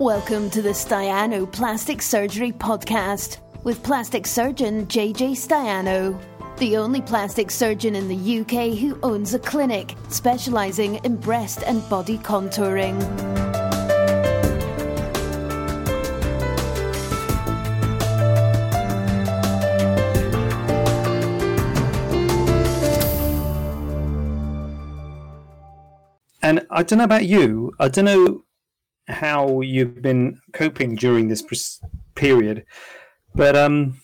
[0.00, 6.20] Welcome to the Staiano Plastic Surgery Podcast with plastic surgeon JJ Staiano,
[6.56, 11.88] the only plastic surgeon in the UK who owns a clinic specialising in breast and
[11.88, 13.00] body contouring.
[26.42, 27.72] And I don't know about you.
[27.78, 28.44] I don't know
[29.06, 31.80] how you've been coping during this
[32.14, 32.64] period,
[33.34, 34.00] but um,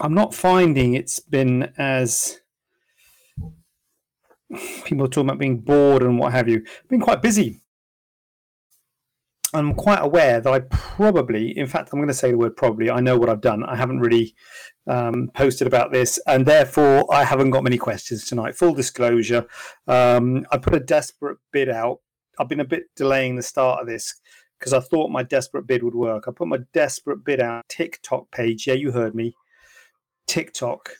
[0.00, 2.40] I'm not finding it's been as
[4.84, 6.62] people are talking about being bored and what have you.
[6.66, 7.60] I've been quite busy.
[9.54, 12.90] I'm quite aware that I probably, in fact, I'm going to say the word probably.
[12.90, 13.64] I know what I've done.
[13.64, 14.34] I haven't really
[14.86, 18.56] um, posted about this, and therefore I haven't got many questions tonight.
[18.56, 19.46] Full disclosure,
[19.86, 21.98] um, I put a desperate bid out
[22.38, 24.14] I've been a bit delaying the start of this
[24.58, 26.24] because I thought my desperate bid would work.
[26.26, 28.66] I put my desperate bid out TikTok page.
[28.66, 29.34] Yeah, you heard me.
[30.26, 30.90] TikTok.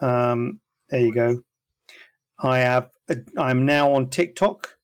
[0.00, 1.42] Um, there you go.
[2.38, 2.90] I have.
[3.36, 4.76] I'm now on TikTok.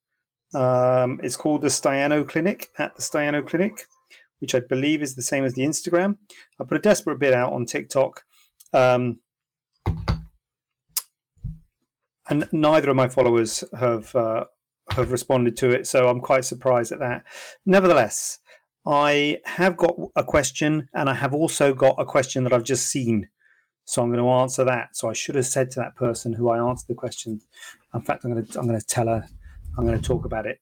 [0.55, 3.87] Um, it's called the Staiano Clinic at the Staiano Clinic,
[4.41, 6.17] which I believe is the same as the Instagram.
[6.61, 8.23] I put a desperate bid out on TikTok.
[8.73, 9.21] Um,
[12.29, 14.45] and neither of my followers have uh,
[15.01, 17.25] have responded to it, so I'm quite surprised at that.
[17.67, 18.39] Nevertheless,
[18.87, 22.89] I have got a question, and I have also got a question that I've just
[22.89, 23.29] seen.
[23.85, 24.97] So I'm going to answer that.
[24.97, 27.41] So I should have said to that person who I answered the question.
[27.95, 29.27] In fact, I'm going to I'm going to tell her.
[29.77, 30.61] I'm going to talk about it.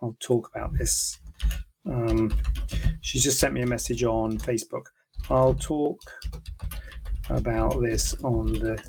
[0.00, 1.18] I'll talk about this.
[1.86, 2.34] Um,
[3.00, 4.86] she's just sent me a message on Facebook.
[5.28, 6.00] I'll talk
[7.28, 8.82] about this on the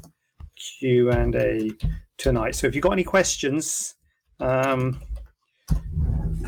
[0.80, 1.72] Q and A
[2.17, 2.55] tonight.
[2.55, 3.95] So if you've got any questions,
[4.39, 5.01] um,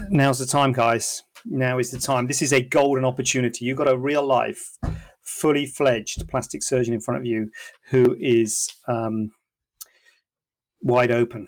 [0.09, 1.23] now's the time, guys.
[1.45, 2.27] Now is the time.
[2.27, 3.65] This is a golden opportunity.
[3.65, 4.77] You've got a real life,
[5.23, 7.51] fully fledged plastic surgeon in front of you
[7.89, 9.31] who is um,
[10.81, 11.47] wide open.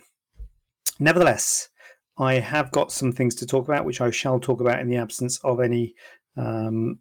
[1.00, 1.68] Nevertheless,
[2.18, 4.96] I have got some things to talk about, which I shall talk about in the
[4.96, 5.94] absence of any
[6.36, 6.98] um,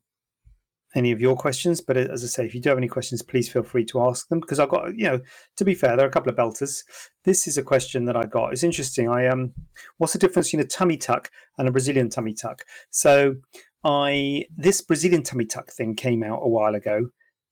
[0.95, 1.81] any of your questions.
[1.81, 4.27] But as I say, if you do have any questions, please feel free to ask
[4.27, 5.19] them because I've got, you know,
[5.57, 6.83] to be fair, there are a couple of belters.
[7.23, 8.53] This is a question that I got.
[8.53, 9.09] It's interesting.
[9.09, 9.53] I um,
[9.97, 12.63] what's the difference between a tummy tuck and a Brazilian tummy tuck?
[12.89, 13.35] So
[13.83, 17.09] I this Brazilian tummy tuck thing came out a while ago,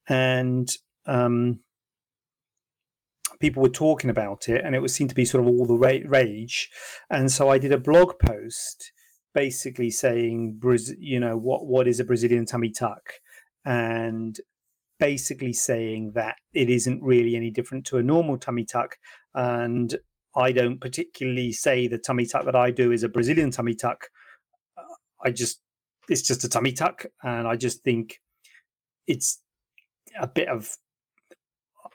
[0.07, 0.69] and
[1.05, 1.59] um,
[3.39, 5.75] people were talking about it, and it was seemed to be sort of all the
[6.07, 6.69] rage.
[7.09, 8.91] And so I did a blog post
[9.33, 10.59] basically saying,
[10.97, 13.13] you know, what what is a Brazilian tummy tuck?
[13.65, 14.39] And
[14.99, 18.95] basically saying that it isn't really any different to a normal tummy tuck.
[19.33, 19.93] And
[20.35, 24.07] I don't particularly say the tummy tuck that I do is a Brazilian tummy tuck.
[25.23, 25.59] I just,
[26.07, 27.05] it's just a tummy tuck.
[27.23, 28.21] And I just think
[29.07, 29.41] it's
[30.19, 30.69] a bit of,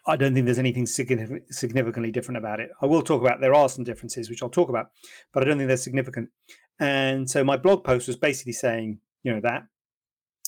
[0.07, 2.71] I don't think there's anything significantly different about it.
[2.83, 4.87] I will talk about, there are some differences, which I'll talk about,
[5.33, 6.31] but I don't think they're significant.
[6.79, 9.63] And so my blog post was basically saying, you know, that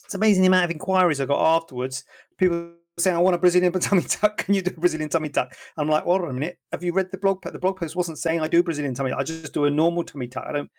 [0.05, 2.05] it's amazing the amount of inquiries I got afterwards.
[2.39, 4.39] People saying, I want a Brazilian tummy tuck.
[4.39, 5.55] Can you do a Brazilian tummy tuck?
[5.77, 6.59] I'm like, hold on a minute.
[6.73, 7.53] Have you read the blog post?
[7.53, 9.13] The blog post wasn't saying I do Brazilian tummy.
[9.13, 10.45] I just do a normal tummy tuck.
[10.47, 10.71] I don't.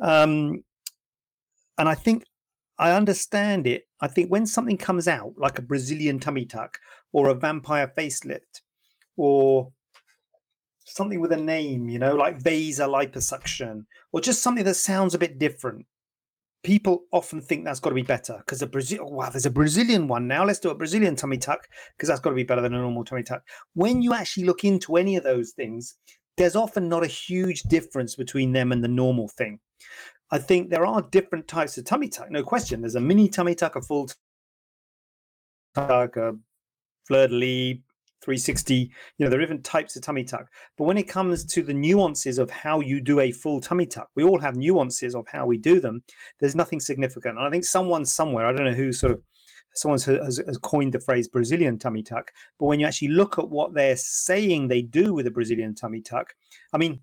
[0.00, 0.64] Um,
[1.78, 2.24] and I think
[2.78, 3.84] I understand it.
[4.00, 6.78] I think when something comes out like a Brazilian tummy tuck
[7.12, 8.62] or a vampire facelift
[9.16, 9.72] or
[10.84, 15.18] something with a name, you know, like Vaser liposuction or just something that sounds a
[15.18, 15.86] bit different,
[16.62, 19.50] people often think that's got to be better because the Brazil oh, wow there's a
[19.50, 20.44] Brazilian one now.
[20.44, 23.04] Let's do a Brazilian tummy tuck because that's got to be better than a normal
[23.04, 23.42] tummy tuck.
[23.74, 25.96] When you actually look into any of those things
[26.36, 29.58] there's often not a huge difference between them and the normal thing.
[30.30, 32.80] I think there are different types of tummy tuck no question.
[32.80, 34.08] There's a mini tummy tuck a full
[35.74, 36.34] tuck a
[37.06, 37.78] fleur de lis
[38.22, 40.46] 360 you know there are different types of tummy tuck.
[40.76, 44.08] But when it comes to the nuances of how you do a full tummy tuck
[44.14, 46.02] we all have nuances of how we do them.
[46.40, 47.38] There's nothing significant.
[47.38, 49.22] And i think someone somewhere i don't know who sort of
[49.74, 53.48] someone has, has coined the phrase brazilian tummy tuck but when you actually look at
[53.48, 56.34] what they're saying they do with a brazilian tummy tuck
[56.74, 57.00] i mean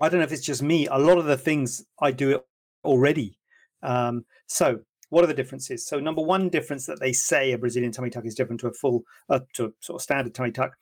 [0.00, 2.44] i don't know if it's just me a lot of the things i do it
[2.84, 3.38] already.
[3.82, 5.86] Um, so what are the differences?
[5.86, 8.72] So, number one difference that they say a Brazilian tummy tuck is different to a
[8.72, 10.76] full, uh, to a sort of standard tummy tuck,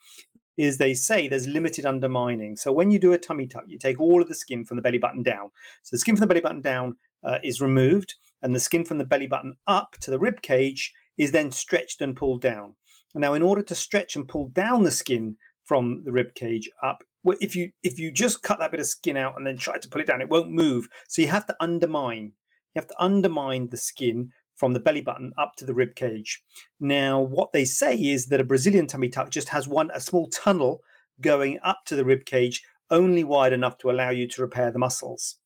[0.57, 2.55] is they say there's limited undermining.
[2.55, 4.83] So, when you do a tummy tuck, you take all of the skin from the
[4.83, 5.49] belly button down.
[5.83, 8.99] So, the skin from the belly button down uh, is removed, and the skin from
[8.99, 12.75] the belly button up to the rib cage is then stretched and pulled down.
[13.15, 15.35] Now, in order to stretch and pull down the skin
[15.65, 19.17] from the rib cage up, if you if you just cut that bit of skin
[19.17, 20.87] out and then try to pull it down, it won't move.
[21.07, 22.33] So you have to undermine.
[22.73, 26.43] You have to undermine the skin from the belly button up to the rib cage.
[26.79, 30.27] Now, what they say is that a Brazilian tummy tuck just has one a small
[30.27, 30.81] tunnel
[31.21, 34.79] going up to the rib cage, only wide enough to allow you to repair the
[34.79, 35.37] muscles.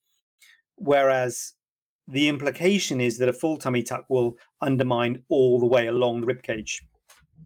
[0.75, 1.53] Whereas
[2.07, 6.27] the implication is that a full tummy tuck will undermine all the way along the
[6.27, 6.81] rib cage.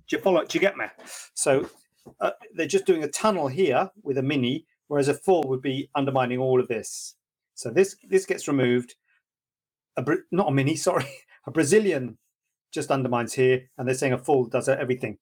[0.08, 0.44] Do you follow?
[0.46, 0.86] Do you get me?
[1.34, 1.70] So
[2.22, 5.90] uh, they're just doing a tunnel here with a mini, whereas a full would be
[5.96, 7.16] undermining all of this.
[7.56, 8.96] So this this gets removed.
[9.98, 11.08] A, not a mini, sorry,
[11.46, 12.18] a Brazilian
[12.72, 15.18] just undermines here, and they're saying a full does everything.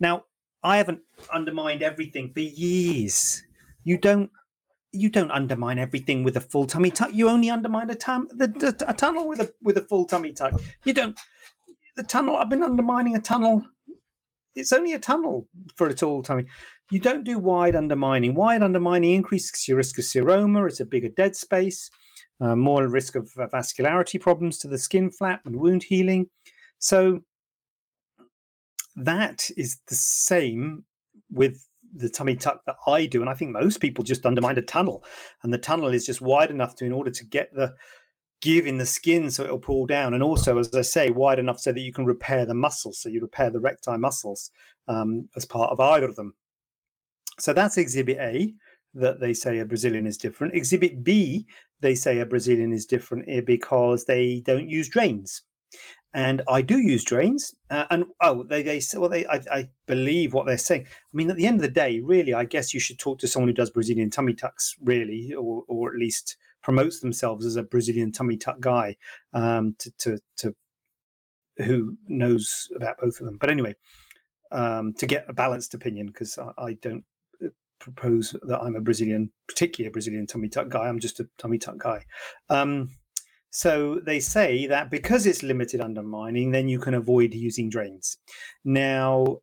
[0.00, 0.24] Now,
[0.62, 1.00] I haven't
[1.32, 3.42] undermined everything for years.
[3.84, 4.30] You don't
[4.92, 7.10] you don't undermine everything with a full tummy tuck.
[7.12, 10.60] You only undermine a, tam- the, a tunnel with a with a full tummy tuck.
[10.84, 11.18] You don't
[11.96, 12.36] the tunnel.
[12.36, 13.64] I've been undermining a tunnel
[14.58, 15.46] it's only a tunnel
[15.76, 16.46] for a tall tummy.
[16.90, 18.34] You don't do wide undermining.
[18.34, 20.68] Wide undermining increases your risk of seroma.
[20.68, 21.90] It's a bigger dead space,
[22.40, 26.28] uh, more risk of uh, vascularity problems to the skin flap and wound healing.
[26.78, 27.20] So
[28.96, 30.84] that is the same
[31.30, 31.64] with
[31.94, 35.04] the tummy tuck that I do, and I think most people just undermine a tunnel,
[35.42, 37.74] and the tunnel is just wide enough to in order to get the
[38.40, 41.58] give in the skin so it'll pull down and also as i say wide enough
[41.58, 44.50] so that you can repair the muscles so you repair the recti muscles
[44.86, 46.32] um, as part of either of them
[47.38, 48.52] so that's exhibit a
[49.00, 51.46] that they say a brazilian is different exhibit b
[51.80, 55.42] they say a brazilian is different eh, because they don't use drains
[56.14, 57.54] and I do use drains.
[57.70, 60.86] Uh, and oh, they they say well, they I, I, believe what they're saying.
[60.86, 63.28] I mean, at the end of the day, really, I guess you should talk to
[63.28, 67.62] someone who does Brazilian tummy tucks, really, or or at least promotes themselves as a
[67.62, 68.96] Brazilian tummy tuck guy
[69.32, 70.54] um, to, to, to
[71.58, 73.38] who knows about both of them.
[73.38, 73.74] But anyway,
[74.50, 77.04] um, to get a balanced opinion, because I, I, don't
[77.78, 80.88] propose that I'm a Brazilian, particularly a Brazilian tummy tuck guy.
[80.88, 82.04] I'm just a tummy tuck guy.
[82.48, 82.90] Um,
[83.50, 88.18] so they say that because it's limited undermining, then you can avoid using drains.
[88.64, 89.38] Now,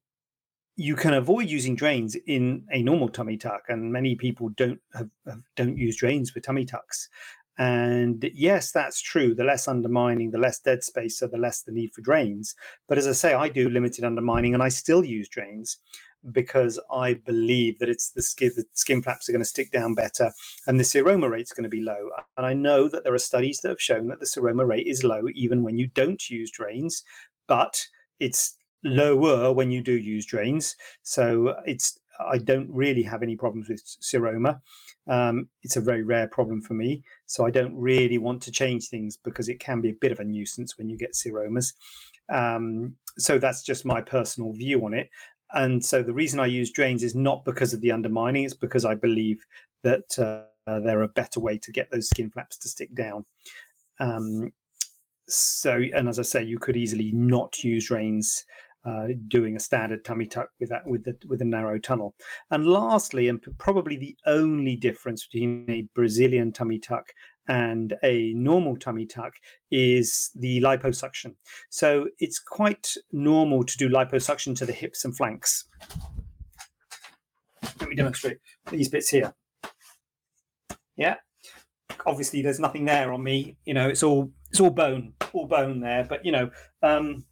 [0.76, 5.10] you can avoid using drains in a normal tummy tuck, and many people don't have,
[5.56, 7.10] don't use drains for tummy tucks.
[7.58, 9.34] And yes, that's true.
[9.34, 12.54] The less undermining, the less dead space, so the less the need for drains.
[12.90, 15.80] But as I say, I do limited undermining, and I still use drains
[16.32, 19.94] because I believe that it's the skin, the skin flaps are going to stick down
[19.94, 20.32] better,
[20.68, 22.10] and the seroma rate is going to be low.
[22.38, 25.04] And I know that there are studies that have shown that the seroma rate is
[25.04, 27.04] low even when you don't use drains,
[27.48, 27.88] but
[28.20, 30.76] it's lower when you do use drains.
[31.04, 34.62] So it's I don't really have any problems with seroma.
[35.08, 38.88] Um, it's a very rare problem for me, so I don't really want to change
[38.88, 41.74] things because it can be a bit of a nuisance when you get seromas.
[42.30, 45.10] Um, so that's just my personal view on it.
[45.54, 48.86] And so the reason I use drains is not because of the undermining; it's because
[48.86, 49.46] I believe
[49.84, 53.26] that uh, they're a better way to get those skin flaps to stick down.
[54.00, 54.52] Um,
[55.28, 58.46] so, and as I say, you could easily not use drains
[58.86, 62.14] uh, doing a standard tummy tuck with that with the with a narrow tunnel.
[62.52, 67.12] And lastly, and probably the only difference between a Brazilian tummy tuck
[67.48, 69.34] and a normal tummy tuck
[69.72, 71.36] is the liposuction.
[71.70, 75.66] So it's quite normal to do liposuction to the hips and flanks.
[77.80, 78.38] Let me demonstrate
[78.72, 79.34] these bits here.
[80.98, 81.16] Yeah,
[82.06, 83.58] obviously there's nothing there on me.
[83.66, 86.06] You know, it's all it's all bone, all bone there.
[86.08, 86.50] But you know,
[86.82, 87.26] um,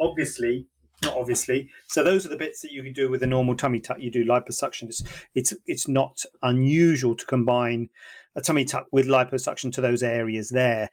[0.00, 0.66] obviously
[1.04, 1.68] obviously.
[1.88, 3.98] So those are the bits that you can do with a normal tummy tuck.
[4.00, 4.84] You do liposuction.
[4.84, 5.02] It's
[5.34, 7.90] it's, it's not unusual to combine
[8.34, 10.90] a tummy tuck with liposuction to those areas there.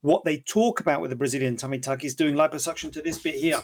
[0.00, 3.34] What they talk about with the Brazilian tummy tuck is doing liposuction to this bit
[3.34, 3.62] here.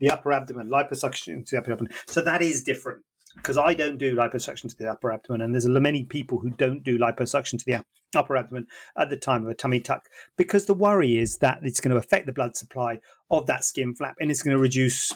[0.00, 1.92] The upper abdomen, liposuction to the upper abdomen.
[2.06, 3.02] So that is different
[3.36, 6.50] because I don't do liposuction to the upper abdomen, and there's a many people who
[6.50, 8.66] don't do liposuction to the upper abdomen
[8.96, 11.98] at the time of a tummy tuck because the worry is that it's going to
[11.98, 12.98] affect the blood supply
[13.30, 15.14] of that skin flap and it's going to reduce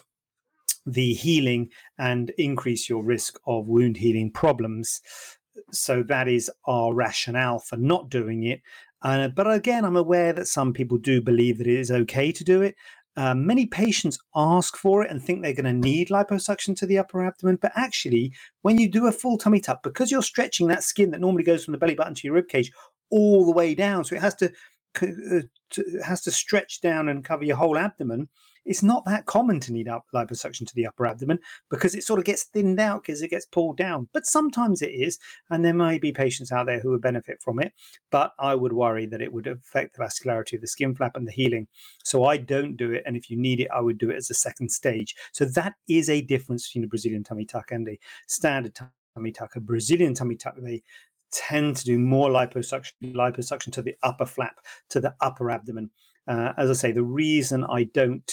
[0.87, 5.01] the healing and increase your risk of wound healing problems.
[5.71, 8.61] So that is our rationale for not doing it.
[9.03, 12.45] Uh, but again, I'm aware that some people do believe that it is okay to
[12.45, 12.77] do it.
[13.17, 16.99] Um, many patients ask for it and think they're going to need liposuction to the
[16.99, 20.83] upper abdomen, but actually, when you do a full tummy tuck, because you're stretching that
[20.83, 22.73] skin that normally goes from the belly button to your rib cage
[23.11, 24.51] all the way down, so it has to
[25.01, 25.49] it
[26.05, 28.29] has to stretch down and cover your whole abdomen.
[28.65, 31.39] It's not that common to need liposuction to the upper abdomen
[31.71, 34.09] because it sort of gets thinned out because it gets pulled down.
[34.13, 35.19] But sometimes it is,
[35.51, 37.73] and there may be patients out there who would benefit from it.
[38.11, 41.27] But I would worry that it would affect the vascularity of the skin flap and
[41.27, 41.67] the healing.
[42.05, 43.03] So I don't do it.
[43.07, 45.15] And if you need it, I would do it as a second stage.
[45.33, 48.79] So that is a difference between a Brazilian tummy tuck and a standard
[49.15, 49.57] tummy tuck.
[49.57, 50.83] A Brazilian tummy tuck, they
[51.33, 55.91] tend to do more liposuction, liposuction to the upper flap, to the upper abdomen.
[56.29, 58.31] Uh, as I say, the reason I don't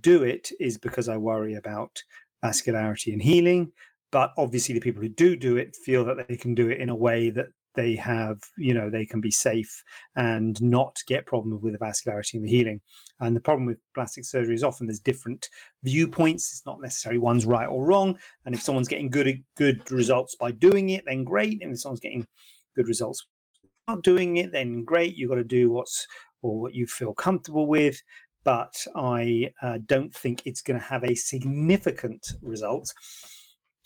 [0.00, 2.02] do it is because I worry about
[2.44, 3.72] vascularity and healing.
[4.10, 6.90] But obviously, the people who do do it feel that they can do it in
[6.90, 9.82] a way that they have, you know, they can be safe
[10.16, 12.80] and not get problems with the vascularity and the healing.
[13.20, 15.48] And the problem with plastic surgery is often there's different
[15.82, 16.52] viewpoints.
[16.52, 18.18] It's not necessarily one's right or wrong.
[18.44, 21.62] And if someone's getting good good results by doing it, then great.
[21.62, 22.26] And if someone's getting
[22.76, 23.26] good results
[23.88, 25.16] not doing it, then great.
[25.16, 26.06] You've got to do what's
[26.42, 28.02] or what you feel comfortable with.
[28.44, 32.92] But I uh, don't think it's going to have a significant result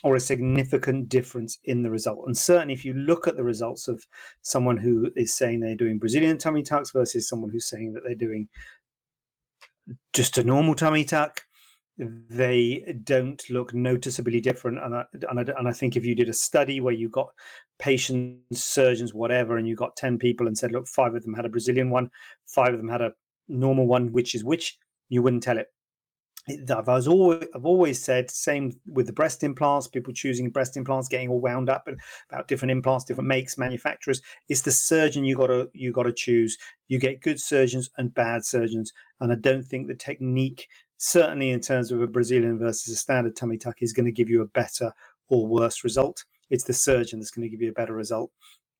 [0.02, 2.24] or a significant difference in the result.
[2.26, 4.04] And certainly, if you look at the results of
[4.42, 8.14] someone who is saying they're doing Brazilian tummy tucks versus someone who's saying that they're
[8.14, 8.48] doing
[10.12, 11.42] just a normal tummy tuck,
[11.98, 14.78] they don't look noticeably different.
[14.82, 17.28] And I, and, I, and I think if you did a study where you got
[17.78, 21.46] patients, surgeons, whatever, and you got 10 people and said, look, five of them had
[21.46, 22.10] a Brazilian one,
[22.46, 23.12] five of them had a
[23.48, 25.68] normal one, which is which, you wouldn't tell it.
[26.70, 29.88] I've always, I've always said same with the breast implants.
[29.88, 31.88] People choosing breast implants, getting all wound up
[32.30, 34.22] about different implants, different makes, manufacturers.
[34.48, 36.56] It's the surgeon you got to you got to choose.
[36.86, 41.58] You get good surgeons and bad surgeons, and I don't think the technique, certainly in
[41.58, 44.46] terms of a Brazilian versus a standard tummy tuck, is going to give you a
[44.46, 44.92] better
[45.28, 46.24] or worse result.
[46.50, 48.30] It's the surgeon that's going to give you a better result.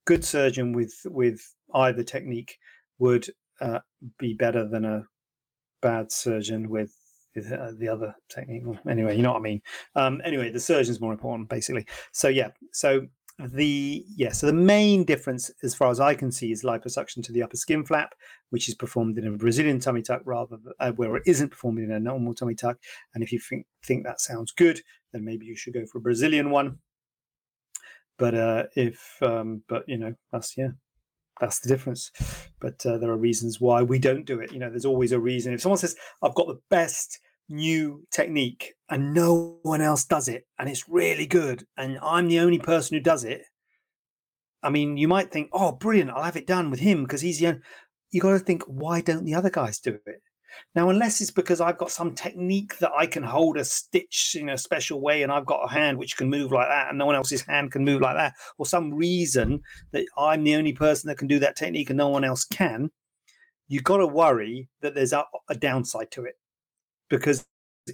[0.05, 1.41] Good surgeon with with
[1.75, 2.61] either technique
[3.01, 3.29] would
[3.61, 3.81] uh,
[4.19, 5.05] be better than a
[5.83, 6.93] bad surgeon with
[7.37, 8.63] uh, the other technique.
[8.89, 9.63] Anyway, you know what I mean.
[9.95, 11.87] Um, anyway, the surgeon's more important, basically.
[12.13, 13.07] So yeah, so
[13.39, 17.33] the yeah, so the main difference, as far as I can see, is liposuction to
[17.33, 18.15] the upper skin flap,
[18.51, 21.81] which is performed in a Brazilian tummy tuck rather than uh, where it isn't performed
[21.81, 22.79] in a normal tummy tuck.
[23.15, 24.81] And if you think think that sounds good,
[25.13, 26.79] then maybe you should go for a Brazilian one.
[28.19, 30.71] But uh, if um, but you know that's yeah
[31.41, 32.11] that's the difference.
[32.61, 34.53] But uh, there are reasons why we don't do it.
[34.53, 35.53] You know, there's always a reason.
[35.53, 40.47] If someone says, I've got the best new technique and no one else does it
[40.59, 43.43] and it's really good and I'm the only person who does it,
[44.63, 47.39] I mean, you might think, oh, brilliant, I'll have it done with him because he's
[47.39, 47.61] the only.
[48.11, 50.23] You got to think, why don't the other guys do it?
[50.75, 54.49] Now, unless it's because I've got some technique that I can hold a stitch in
[54.51, 57.07] a special way and I've got a hand which can move like that and no
[57.07, 59.61] one else's hand can move like that, or some reason
[59.93, 62.91] that I'm the only person that can do that technique and no one else can,
[63.69, 66.35] you've got to worry that there's a, a downside to it.
[67.09, 67.47] Because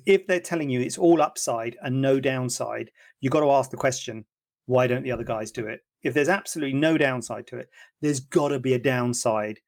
[0.07, 2.91] if they're telling you it's all upside and no downside,
[3.21, 4.25] you've got to ask the question,
[4.67, 5.81] why don't the other guys do it?
[6.03, 7.69] If there's absolutely no downside to it,
[8.01, 9.61] there's got to be a downside.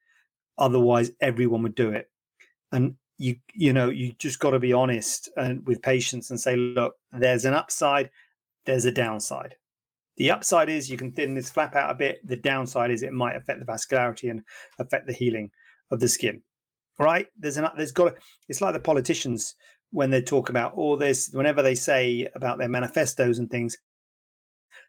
[0.59, 2.09] Otherwise, everyone would do it
[2.75, 6.57] and you you know you just got to be honest and with patients and say
[6.57, 8.11] look there's an upside
[8.67, 9.57] there's a downside.
[10.17, 12.27] The upside is you can thin this flap out a bit.
[12.27, 14.43] The downside is it might affect the vascularity and
[14.79, 15.51] affect the healing
[15.91, 16.43] of the skin
[16.99, 17.27] right?
[17.39, 18.15] There's an there's got to,
[18.49, 19.55] it's like the politicians
[19.91, 23.77] when they talk about all this whenever they say about their manifestos and things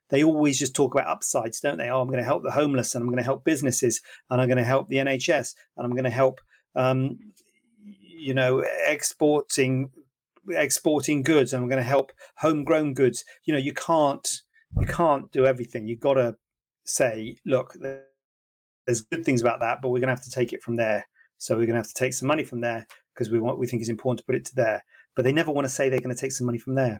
[0.09, 1.89] they always just talk about upsides don't they?
[1.89, 4.47] Oh i'm going to help the homeless and i'm going to help businesses and i'm
[4.47, 6.41] going to help the nhs and i'm going to help
[6.75, 7.19] um,
[8.15, 9.89] you know, exporting
[10.49, 13.23] exporting goods and we're going to help homegrown goods.
[13.45, 14.27] You know, you can't
[14.79, 15.87] you can't do everything.
[15.87, 16.35] You've got to
[16.85, 17.75] say, look,
[18.85, 21.07] there's good things about that, but we're going to have to take it from there.
[21.37, 23.67] So we're going to have to take some money from there because we want we
[23.67, 24.83] think it's important to put it to there.
[25.15, 26.99] But they never want to say they're going to take some money from there.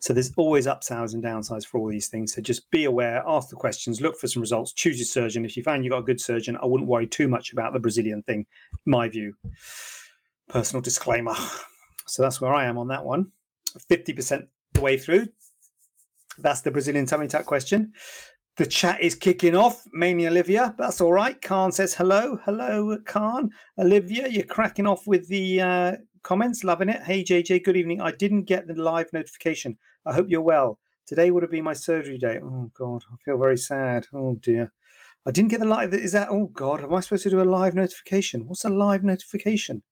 [0.00, 2.34] So there's always upsides and downsides for all these things.
[2.34, 5.44] So just be aware, ask the questions, look for some results, choose your surgeon.
[5.44, 7.80] If you find you've got a good surgeon, I wouldn't worry too much about the
[7.80, 8.46] Brazilian thing,
[8.84, 9.34] my view.
[10.48, 11.34] Personal disclaimer.
[12.06, 13.30] So that's where I am on that one.
[13.90, 15.28] 50% the way through.
[16.38, 17.92] That's the Brazilian tummy tuck question.
[18.56, 20.74] The chat is kicking off, mainly Olivia.
[20.76, 21.40] That's all right.
[21.40, 22.38] Khan says hello.
[22.44, 23.50] Hello, Khan.
[23.78, 27.02] Olivia, you're cracking off with the uh, comments, loving it.
[27.02, 28.00] Hey, JJ, good evening.
[28.00, 29.76] I didn't get the live notification.
[30.06, 30.78] I hope you're well.
[31.06, 32.38] Today would have been my surgery day.
[32.42, 34.06] Oh, God, I feel very sad.
[34.12, 34.72] Oh, dear.
[35.26, 35.94] I didn't get the live.
[35.94, 38.46] Is that, oh, God, am I supposed to do a live notification?
[38.46, 39.82] What's a live notification?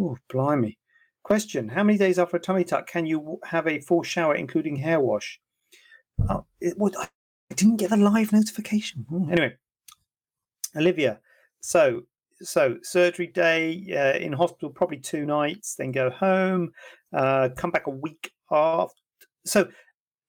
[0.00, 0.78] Oh, blimey.
[1.22, 4.76] Question How many days after a tummy tuck can you have a full shower, including
[4.76, 5.40] hair wash?
[6.28, 7.08] Oh, it would, I
[7.54, 9.06] didn't get the live notification.
[9.12, 9.56] Oh, anyway,
[10.76, 11.20] Olivia.
[11.60, 12.02] So
[12.44, 16.72] so surgery day uh, in hospital, probably two nights, then go home,
[17.12, 18.94] uh, come back a week after.
[19.44, 19.68] So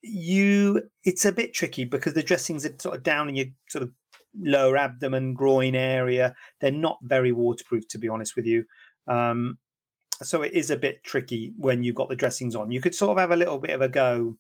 [0.02, 3.84] you, it's a bit tricky because the dressings are sort of down in your sort
[3.84, 3.92] of
[4.40, 6.36] lower abdomen, groin area.
[6.62, 8.66] They're not very waterproof, to be honest with you.
[9.08, 9.58] Um,
[10.24, 12.72] so it is a bit tricky when you've got the dressings on.
[12.72, 14.38] You could sort of have a little bit of a go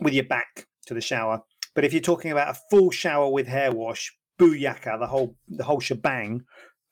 [0.00, 1.42] with your back to the shower.
[1.74, 5.64] But if you're talking about a full shower with hair wash, booyaka, the whole the
[5.64, 6.42] whole shebang.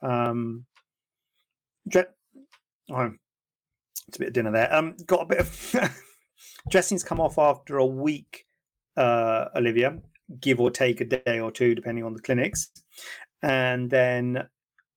[0.02, 0.66] Um,
[1.88, 2.04] dre-
[2.90, 3.12] oh,
[4.08, 4.72] it's a bit of dinner there.
[4.74, 6.02] Um, got a bit of
[6.70, 8.46] dressings come off after a week,
[8.96, 9.98] uh, Olivia,
[10.40, 12.70] give or take a day or two, depending on the clinics.
[13.42, 14.46] And then,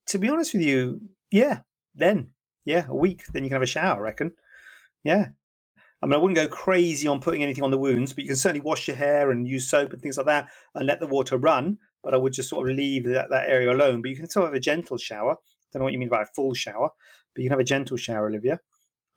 [0.08, 1.02] to be honest with you,
[1.32, 1.60] yeah,
[1.96, 2.30] then
[2.66, 3.98] yeah, a week, then you can have a shower.
[3.98, 4.32] I reckon.
[5.04, 5.28] Yeah,
[6.02, 8.38] I mean, I wouldn't go crazy on putting anything on the wounds, but you can
[8.38, 11.38] certainly wash your hair and use soap and things like that and let the water
[11.38, 11.78] run.
[12.04, 14.02] But I would just sort of leave that, that area alone.
[14.02, 15.36] But you can still have a gentle shower.
[15.72, 16.90] Don't know what you mean by a full shower,
[17.34, 18.60] but you can have a gentle shower, Olivia.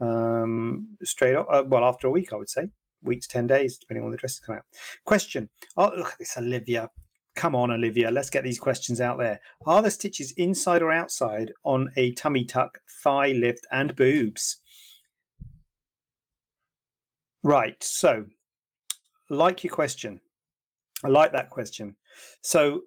[0.00, 2.68] Um, straight up, uh, well, after a week, I would say,
[3.02, 4.64] weeks, 10 days, depending on when the dresses come out.
[5.04, 5.48] Question.
[5.76, 6.90] Oh, look at this, Olivia.
[7.34, 8.10] Come on, Olivia.
[8.10, 9.40] Let's get these questions out there.
[9.66, 14.58] Are the stitches inside or outside on a tummy tuck, thigh lift, and boobs?
[17.42, 17.82] Right.
[17.82, 18.26] So,
[19.30, 20.20] like your question.
[21.04, 21.96] I like that question.
[22.42, 22.82] So,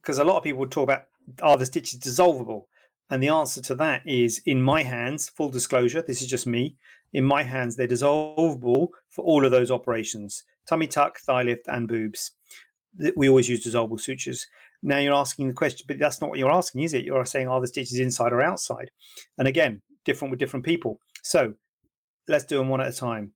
[0.00, 1.02] because a lot of people talk about
[1.42, 2.62] are the stitches dissolvable?
[3.10, 6.76] And the answer to that is in my hands, full disclosure, this is just me.
[7.14, 11.88] In my hands, they're dissolvable for all of those operations tummy tuck, thigh lift, and
[11.88, 12.32] boobs.
[13.16, 14.46] We always use dissolvable sutures.
[14.82, 17.04] Now you're asking the question, but that's not what you're asking, is it?
[17.04, 18.90] You're saying are the stitches inside or outside?
[19.38, 21.00] And again, different with different people.
[21.22, 21.54] So
[22.28, 23.32] let's do them one at a time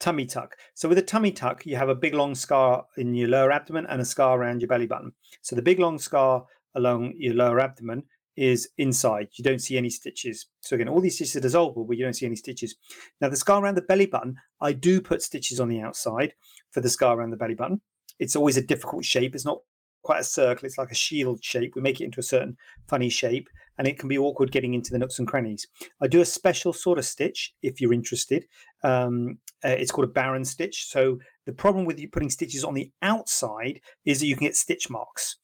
[0.00, 0.56] tummy tuck.
[0.74, 3.86] So with a tummy tuck, you have a big long scar in your lower abdomen
[3.88, 5.12] and a scar around your belly button.
[5.42, 8.04] So the big long scar along your lower abdomen
[8.36, 9.28] is inside.
[9.34, 10.46] You don't see any stitches.
[10.60, 12.76] So again, all these stitches are dissolvable, but you don't see any stitches.
[13.20, 16.34] Now the scar around the belly button, I do put stitches on the outside
[16.70, 17.80] for the scar around the belly button.
[18.20, 19.34] It's always a difficult shape.
[19.34, 19.58] It's not
[20.02, 20.66] quite a circle.
[20.66, 21.72] It's like a shield shape.
[21.74, 22.56] We make it into a certain
[22.88, 23.48] funny shape,
[23.78, 25.66] and it can be awkward getting into the nooks and crannies.
[26.00, 28.46] I do a special sort of stitch if you're interested.
[28.82, 30.86] Um, uh, it's called a Baron stitch.
[30.88, 34.56] So the problem with you putting stitches on the outside is that you can get
[34.56, 35.36] stitch marks.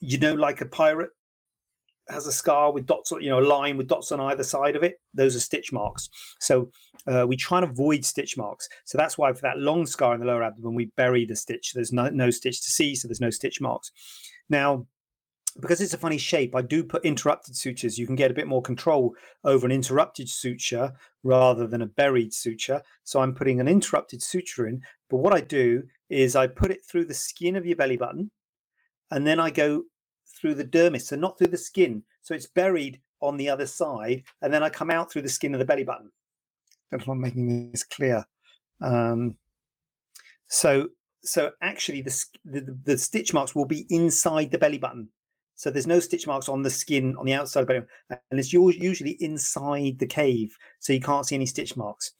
[0.00, 1.10] You know, like a pirate
[2.08, 4.82] has a scar with dots, you know, a line with dots on either side of
[4.82, 5.00] it.
[5.12, 6.08] Those are stitch marks.
[6.40, 6.70] So
[7.06, 8.68] uh, we try and avoid stitch marks.
[8.84, 11.72] So that's why for that long scar in the lower abdomen, we bury the stitch.
[11.74, 13.92] There's no, no stitch to see, so there's no stitch marks.
[14.48, 14.86] Now,
[15.60, 17.98] because it's a funny shape, I do put interrupted sutures.
[17.98, 22.32] You can get a bit more control over an interrupted suture rather than a buried
[22.32, 22.82] suture.
[23.04, 24.80] So I'm putting an interrupted suture in.
[25.10, 28.30] But what I do is I put it through the skin of your belly button
[29.10, 29.84] and then I go
[30.26, 32.02] through the dermis, so not through the skin.
[32.22, 35.54] So it's buried on the other side, and then I come out through the skin
[35.54, 36.10] of the belly button.
[36.92, 38.24] I don't know if I'm making this clear.
[38.80, 39.36] Um,
[40.46, 40.88] so,
[41.24, 45.08] so actually, the, the, the stitch marks will be inside the belly button.
[45.58, 48.38] So there's no stitch marks on the skin on the outside of the button, and
[48.38, 52.12] it's usually inside the cave, so you can't see any stitch marks.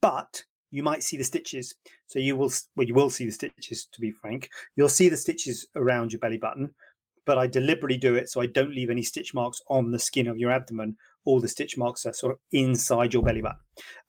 [0.00, 1.74] But you might see the stitches.
[2.06, 3.88] So you will, well, you will see the stitches.
[3.92, 6.74] To be frank, you'll see the stitches around your belly button
[7.28, 10.28] but I deliberately do it so I don't leave any stitch marks on the skin
[10.28, 10.96] of your abdomen.
[11.26, 13.58] All the stitch marks are sort of inside your belly button.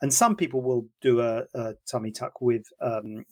[0.02, 3.26] And some people will do a, a tummy tuck with um,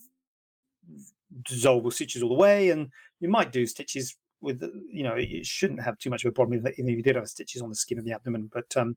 [1.43, 2.89] dissolvable stitches all the way, and
[3.21, 6.62] you might do stitches with, you know, it shouldn't have too much of a problem
[6.65, 8.50] if you did have stitches on the skin of the abdomen.
[8.54, 8.95] But um,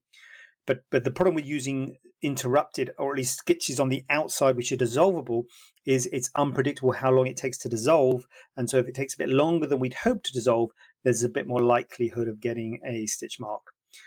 [0.67, 4.71] but but the problem with using interrupted or at least stitches on the outside which
[4.73, 5.45] are dissolvable
[5.87, 8.25] is it's unpredictable how long it takes to dissolve
[8.57, 10.71] and so if it takes a bit longer than we'd hope to dissolve
[11.03, 13.63] there's a bit more likelihood of getting a stitch mark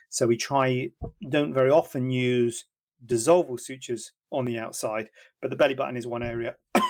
[0.10, 0.88] so we try
[1.30, 2.66] don't very often use
[3.06, 5.10] dissolvable sutures on the outside
[5.42, 6.86] but the belly button is one area i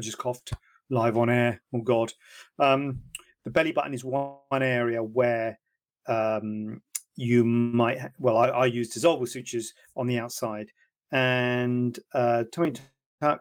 [0.00, 0.52] just coughed
[0.90, 1.60] live on air.
[1.74, 2.12] Oh god.
[2.58, 3.00] Um,
[3.44, 5.58] the belly button is one area where
[6.06, 6.82] um,
[7.16, 10.70] you might well I, I use dissolvable sutures on the outside
[11.12, 12.74] and uh, tummy
[13.20, 13.40] tuck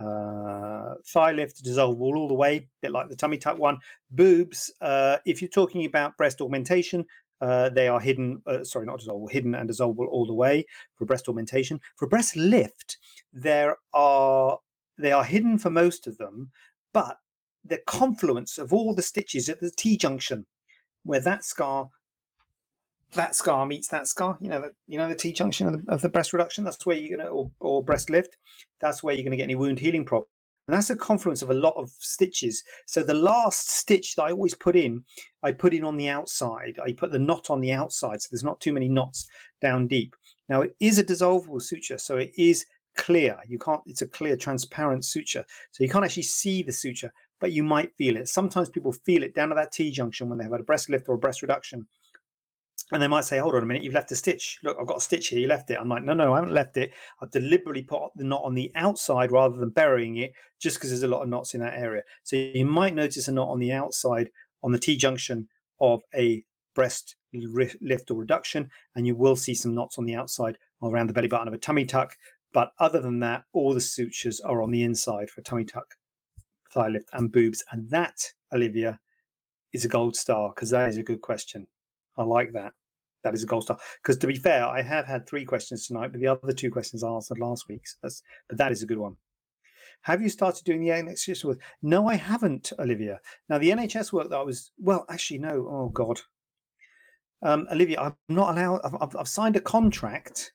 [0.00, 3.78] uh, thigh lift dissolvable all the way a bit like the tummy tuck one.
[4.10, 7.04] Boobs uh, if you're talking about breast augmentation
[7.40, 10.64] uh, they are hidden uh, sorry not dissolvable hidden and dissolvable all the way
[10.96, 11.80] for breast augmentation.
[11.96, 12.98] For breast lift
[13.32, 14.58] there are
[15.00, 16.50] they are hidden for most of them
[16.92, 17.18] but
[17.64, 20.46] the confluence of all the stitches at the T junction
[21.04, 21.90] where that scar
[23.12, 25.92] that scar meets that scar, you know, the, you know the T junction of the,
[25.92, 26.64] of the breast reduction.
[26.64, 28.36] That's where you're gonna or, or breast lift.
[28.80, 30.30] That's where you're gonna get any wound healing problems.
[30.68, 32.62] And that's a confluence of a lot of stitches.
[32.86, 35.02] So the last stitch that I always put in,
[35.42, 36.78] I put in on the outside.
[36.84, 39.26] I put the knot on the outside, so there's not too many knots
[39.60, 40.14] down deep.
[40.48, 42.64] Now it is a dissolvable suture, so it is
[42.96, 43.38] clear.
[43.46, 43.82] You can't.
[43.86, 47.94] It's a clear, transparent suture, so you can't actually see the suture, but you might
[47.96, 48.28] feel it.
[48.28, 51.08] Sometimes people feel it down at that T junction when they've had a breast lift
[51.08, 51.86] or a breast reduction
[52.92, 54.58] and they might say, hold on a minute, you've left a stitch.
[54.62, 55.78] Look, I've got a stitch here, you left it.
[55.80, 56.92] I'm like, no, no, I haven't left it.
[57.20, 61.04] I've deliberately put the knot on the outside rather than burying it just because there's
[61.04, 62.02] a lot of knots in that area.
[62.24, 64.30] So you might notice a knot on the outside
[64.62, 65.48] on the T junction
[65.80, 67.16] of a breast
[67.80, 71.28] lift or reduction, and you will see some knots on the outside around the belly
[71.28, 72.16] button of a tummy tuck.
[72.52, 75.94] But other than that, all the sutures are on the inside for tummy tuck,
[76.72, 77.62] thigh lift, and boobs.
[77.70, 78.98] And that, Olivia,
[79.72, 81.66] is a gold star because that is a good question.
[82.16, 82.72] I like that
[83.22, 83.78] that is a gold star.
[84.02, 87.04] Because to be fair, I have had three questions tonight, but the other two questions
[87.04, 87.86] I answered last week.
[87.86, 89.16] So that's, but that is a good one.
[90.02, 91.58] Have you started doing the NHS work?
[91.82, 93.20] No, I haven't, Olivia.
[93.48, 95.68] Now the NHS work that I was well, actually, no.
[95.70, 96.20] Oh God,
[97.42, 98.80] um, Olivia, I'm not allowed.
[98.82, 100.52] I've, I've, I've signed a contract.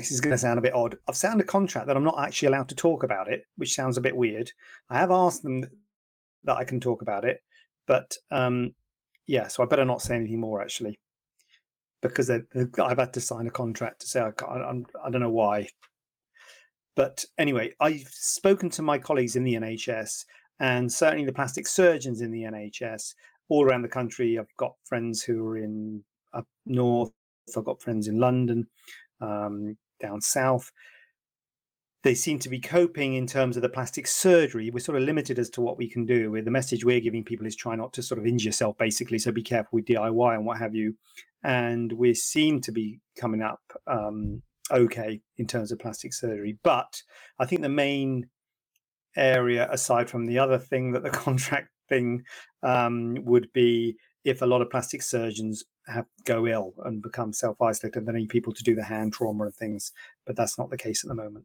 [0.00, 0.96] This is going to sound a bit odd.
[1.08, 3.98] I've signed a contract that I'm not actually allowed to talk about it, which sounds
[3.98, 4.50] a bit weird.
[4.88, 5.64] I have asked them
[6.44, 7.42] that I can talk about it,
[7.86, 8.74] but um,
[9.26, 10.98] yeah, so I better not say anything more actually
[12.02, 15.28] because I've had to sign a contract to say I, can't, I'm, I don't know
[15.28, 15.68] why.
[16.96, 20.24] But anyway, I've spoken to my colleagues in the NHS
[20.60, 23.14] and certainly the plastic surgeons in the NHS
[23.48, 24.38] all around the country.
[24.38, 27.12] I've got friends who are in up north.
[27.56, 28.66] I've got friends in London,
[29.20, 30.72] um, down south.
[32.02, 34.70] They seem to be coping in terms of the plastic surgery.
[34.70, 36.40] We're sort of limited as to what we can do.
[36.40, 39.18] The message we're giving people is try not to sort of injure yourself, basically.
[39.18, 40.94] So be careful with DIY and what have you
[41.42, 46.58] and we seem to be coming up um, okay in terms of plastic surgery.
[46.62, 47.02] But
[47.38, 48.28] I think the main
[49.16, 52.22] area, aside from the other thing that the contract thing
[52.62, 57.98] um, would be if a lot of plastic surgeons have go ill and become self-isolated,
[57.98, 59.92] and they need people to do the hand trauma and things.
[60.26, 61.44] But that's not the case at the moment.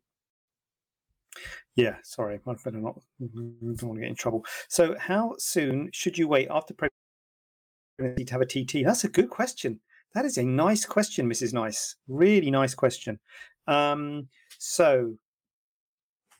[1.76, 3.02] Yeah, sorry, I better not.
[3.20, 4.46] Don't want to get in trouble.
[4.70, 8.26] So, how soon should you wait after pregnancy?
[8.26, 8.84] to have a TT?
[8.84, 9.80] That's a good question.
[10.14, 11.54] That is a nice question, Mrs.
[11.54, 11.96] Nice.
[12.08, 13.20] Really nice question.
[13.68, 14.28] Um,
[14.60, 15.16] so,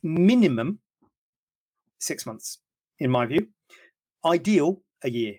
[0.04, 0.80] minimum
[2.00, 2.60] six months,
[3.00, 3.48] in my view.
[4.24, 5.36] Ideal, a year.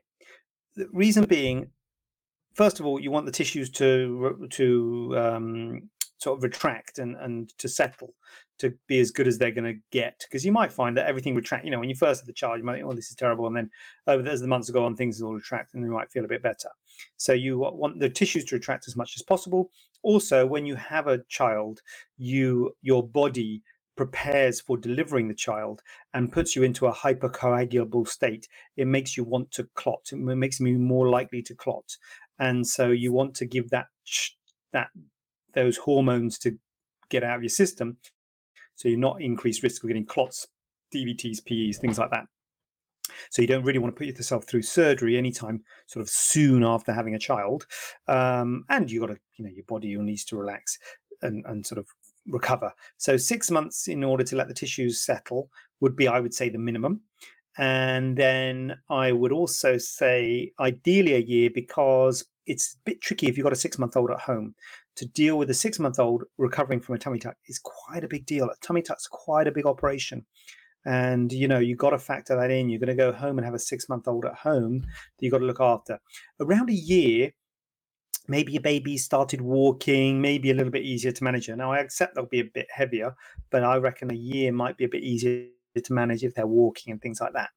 [0.75, 1.71] The reason being,
[2.57, 7.57] first of all, you want the tissues to to um, sort of retract and, and
[7.59, 8.15] to settle
[8.59, 11.35] to be as good as they're going to get because you might find that everything
[11.35, 13.15] retract you know when you first have the child you might think oh this is
[13.15, 13.71] terrible and then
[14.07, 16.43] over as the months go on things will retract and you might feel a bit
[16.43, 16.71] better.
[17.19, 19.71] So you want the tissues to retract as much as possible.
[20.03, 21.83] Also when you have a child
[22.17, 23.63] you your body
[23.97, 25.83] prepares for delivering the child
[26.15, 28.47] and puts you into a hypercoagulable state.
[28.77, 30.11] It makes you want to clot.
[30.13, 31.97] It makes you more likely to clot
[32.39, 33.87] and so you want to give that
[34.73, 34.89] that
[35.55, 36.59] those hormones to
[37.09, 37.97] get out of your system.
[38.75, 40.47] So you're not increased risk of getting clots,
[40.95, 42.25] DVTs, PEs, things like that.
[43.31, 46.93] So you don't really want to put yourself through surgery anytime sort of soon after
[46.93, 47.67] having a child.
[48.09, 50.79] Um, and you got to, you know, your body needs to relax
[51.23, 51.87] and, and sort of
[52.27, 52.73] recover.
[52.99, 56.49] So six months in order to let the tissues settle would be, I would say,
[56.49, 57.03] the minimum.
[57.59, 63.37] And then I would also say ideally a year because it's a bit tricky if
[63.37, 64.55] you've got a six month old at home
[64.97, 68.09] to deal with a six month old recovering from a tummy tuck is quite a
[68.09, 68.47] big deal.
[68.47, 70.25] A tummy tuck's quite a big operation.
[70.85, 72.69] And you know, you've got to factor that in.
[72.69, 74.89] You're going to go home and have a six month old at home that
[75.21, 75.99] you've got to look after.
[76.41, 77.33] Around a year,
[78.29, 81.49] maybe your baby started walking, maybe a little bit easier to manage.
[81.49, 83.15] Now, I accept they'll be a bit heavier,
[83.51, 85.49] but I reckon a year might be a bit easier
[85.85, 87.51] to manage if they're walking and things like that.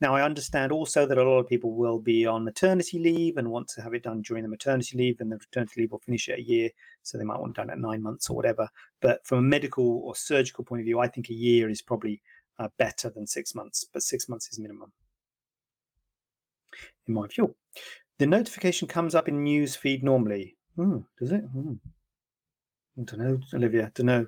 [0.00, 3.50] Now, I understand also that a lot of people will be on maternity leave and
[3.50, 6.28] want to have it done during the maternity leave, and the maternity leave will finish
[6.28, 6.70] at a year.
[7.02, 8.68] So they might want it done at nine months or whatever.
[9.00, 12.22] But from a medical or surgical point of view, I think a year is probably
[12.58, 14.92] uh, better than six months, but six months is minimum,
[17.08, 17.54] in my view.
[18.18, 20.56] The notification comes up in news feed normally.
[20.76, 21.40] Hmm, does it?
[21.40, 21.74] Hmm.
[22.98, 23.86] I don't know, Olivia.
[23.86, 24.26] I don't know.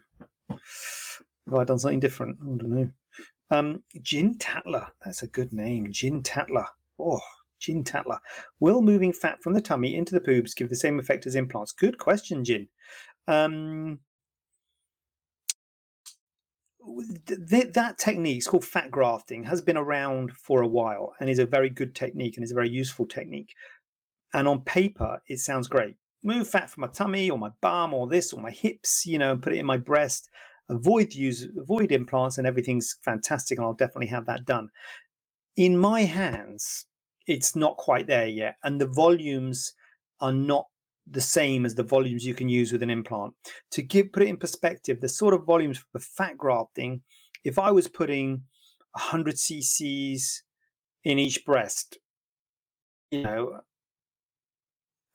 [0.48, 2.38] Have I done something different?
[2.42, 2.90] I don't know.
[3.52, 4.88] Um, Jin Tatler.
[5.04, 5.92] That's a good name.
[5.92, 6.66] Jin Tatler.
[6.98, 7.20] Oh,
[7.58, 8.18] Jin Tatler.
[8.60, 11.70] Will moving fat from the tummy into the pubes give the same effect as implants?
[11.70, 12.66] Good question, Jin.
[13.28, 13.98] Um,
[17.26, 21.38] th- that technique is called fat grafting has been around for a while and is
[21.38, 23.54] a very good technique and is a very useful technique
[24.34, 28.08] and on paper it sounds great move fat from my tummy or my bum or
[28.08, 30.28] this or my hips you know and put it in my breast
[30.68, 34.68] avoid use avoid implants and everything's fantastic and I'll definitely have that done.
[35.56, 36.86] In my hands,
[37.26, 39.74] it's not quite there yet, and the volumes
[40.20, 40.66] are not
[41.10, 43.34] the same as the volumes you can use with an implant.
[43.72, 47.02] To give put it in perspective, the sort of volumes for fat grafting,
[47.44, 48.42] if I was putting
[48.92, 50.42] 100 cc's
[51.04, 51.98] in each breast,
[53.10, 53.60] you know,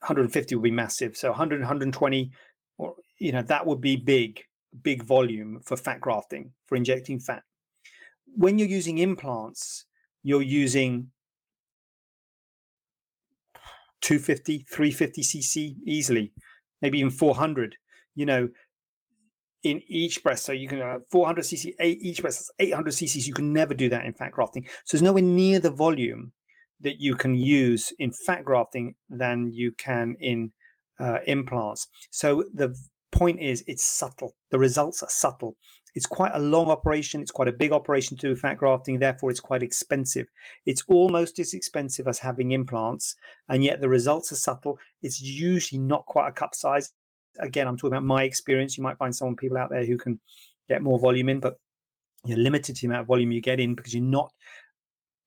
[0.00, 1.16] 150 would be massive.
[1.16, 2.30] So 100, 120,
[2.76, 4.42] or you know, that would be big,
[4.82, 7.42] big volume for fat grafting for injecting fat.
[8.36, 9.86] When you're using implants,
[10.22, 11.10] you're using
[14.02, 16.32] 250, 350 cc easily,
[16.82, 17.76] maybe even 400.
[18.14, 18.48] You know,
[19.62, 20.44] in each breast.
[20.44, 23.26] So you can uh, 400 cc, eight, each breast is 800 cc's.
[23.26, 24.66] You can never do that in fat grafting.
[24.84, 26.32] So there's nowhere near the volume
[26.80, 30.52] that you can use in fat grafting than you can in
[31.00, 31.88] uh, implants.
[32.10, 32.76] So the
[33.18, 34.34] point is, it's subtle.
[34.50, 35.56] The results are subtle.
[35.94, 37.20] It's quite a long operation.
[37.20, 38.98] It's quite a big operation to do fat grafting.
[38.98, 40.26] Therefore, it's quite expensive.
[40.66, 43.16] It's almost as expensive as having implants,
[43.48, 44.78] and yet the results are subtle.
[45.02, 46.92] It's usually not quite a cup size
[47.38, 48.76] again, I'm talking about my experience.
[48.76, 50.20] You might find some people out there who can
[50.68, 51.58] get more volume in, but
[52.24, 54.32] you're limited to the amount of volume you get in because you're not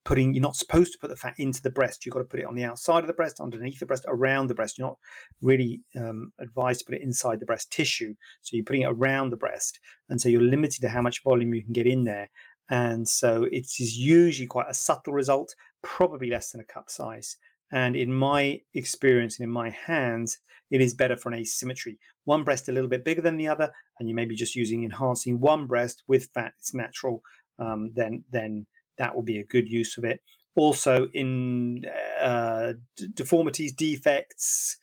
[0.03, 2.05] putting you're not supposed to put the fat into the breast.
[2.05, 4.47] You've got to put it on the outside of the breast underneath the breast around
[4.47, 4.77] the breast.
[4.77, 4.97] You're not
[5.41, 8.15] really um, advised to put it inside the breast tissue.
[8.41, 11.53] So you're putting it around the breast and so you're limited to how much volume
[11.53, 12.29] you can get in there.
[12.69, 17.37] And so it is usually quite a subtle result probably less than a cup size.
[17.71, 20.39] And in my experience and in my hands,
[20.71, 21.99] it is better for an asymmetry.
[22.25, 24.83] One breast a little bit bigger than the other, and you may be just using
[24.83, 27.21] enhancing one breast with fat, it's natural,
[27.59, 28.65] um, then, then
[29.01, 30.21] that will be a good use of it.
[30.55, 31.85] Also, in
[32.21, 32.73] uh,
[33.13, 34.77] deformities, defects,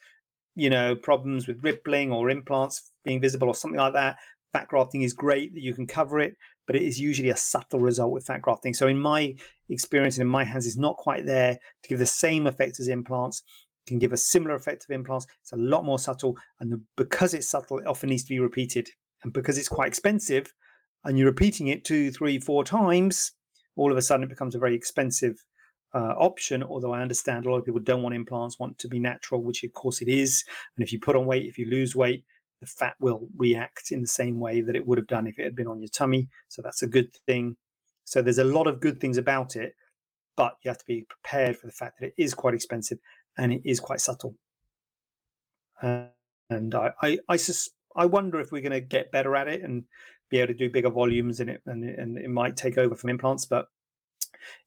[0.54, 4.16] you know, problems with rippling or implants being visible or something like that,
[4.52, 6.36] fat grafting is great that you can cover it
[6.68, 8.74] but it is usually a subtle result with fat grafting.
[8.74, 9.34] So in my
[9.70, 12.88] experience and in my hands, it's not quite there to give the same effect as
[12.88, 13.42] implants.
[13.86, 15.26] Can give a similar effect of implants.
[15.40, 18.90] It's a lot more subtle, and because it's subtle, it often needs to be repeated.
[19.24, 20.52] And because it's quite expensive,
[21.04, 23.32] and you're repeating it two, three, four times,
[23.78, 25.44] all of a sudden it becomes a very expensive
[25.94, 26.62] uh, option.
[26.62, 29.64] Although I understand a lot of people don't want implants, want to be natural, which
[29.64, 30.44] of course it is.
[30.76, 32.24] And if you put on weight, if you lose weight,
[32.60, 35.44] the fat will react in the same way that it would have done if it
[35.44, 36.28] had been on your tummy.
[36.48, 37.56] So that's a good thing.
[38.04, 39.74] So there's a lot of good things about it,
[40.36, 42.98] but you have to be prepared for the fact that it is quite expensive
[43.36, 44.34] and it is quite subtle.
[45.80, 46.06] Uh,
[46.50, 49.62] and I, I, I, sus- I wonder if we're going to get better at it
[49.62, 49.84] and
[50.30, 53.10] be able to do bigger volumes in it, and, and it might take over from
[53.10, 53.46] implants.
[53.46, 53.66] But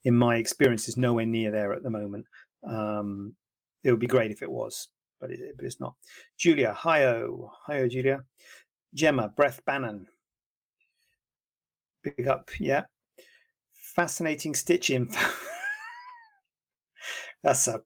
[0.04, 2.26] in my experience, is nowhere near there at the moment.
[2.68, 3.36] Um,
[3.84, 4.88] it would be great if it was
[5.22, 5.94] but, it, but it's not.
[6.38, 7.52] Julia, hi-o.
[7.68, 8.24] Hi-o, Julia.
[8.94, 10.08] Gemma, Breath Bannon.
[12.04, 12.84] Big up, yeah.
[13.96, 15.20] Fascinating stitch info.
[17.44, 17.82] That's a.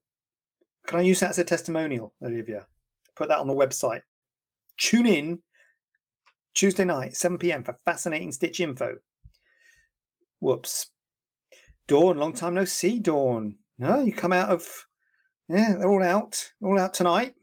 [0.88, 2.66] Can I use that as a testimonial, Olivia?
[3.16, 4.02] Put that on the website.
[4.78, 5.40] Tune in
[6.56, 7.64] Tuesday night, 7 p.m.
[7.64, 8.98] for fascinating stitch info.
[10.40, 10.88] Whoops.
[11.88, 13.58] Dawn, long time no see, Dawn.
[13.78, 14.88] No, you come out of
[15.48, 17.36] yeah, they're all out, all out tonight.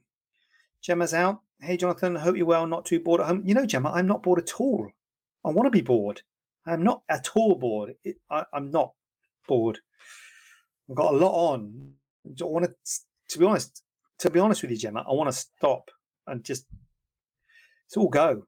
[0.83, 1.41] Gemma's out.
[1.61, 2.67] Hey, Jonathan, hope you're well.
[2.67, 3.43] Not too bored at home.
[3.45, 4.91] You know, Gemma, I'm not bored at all.
[5.45, 6.23] I want to be bored.
[6.67, 7.95] I'm not at all bored.
[8.03, 8.93] It, I, am not
[9.47, 9.79] bored.
[10.91, 11.93] I've got a lot on.
[12.27, 12.75] I want to,
[13.29, 13.83] to be honest,
[14.19, 15.91] to be honest with you, Gemma, I want to stop
[16.27, 16.67] and just,
[17.87, 18.47] it's all go.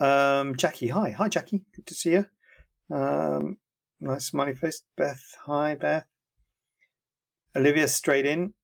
[0.00, 1.10] Um, Jackie, hi.
[1.10, 1.62] Hi, Jackie.
[1.74, 2.26] Good to see you.
[2.94, 3.58] Um,
[4.00, 4.82] nice smiley face.
[4.96, 6.04] Beth, hi, Beth.
[7.56, 8.54] Olivia straight in.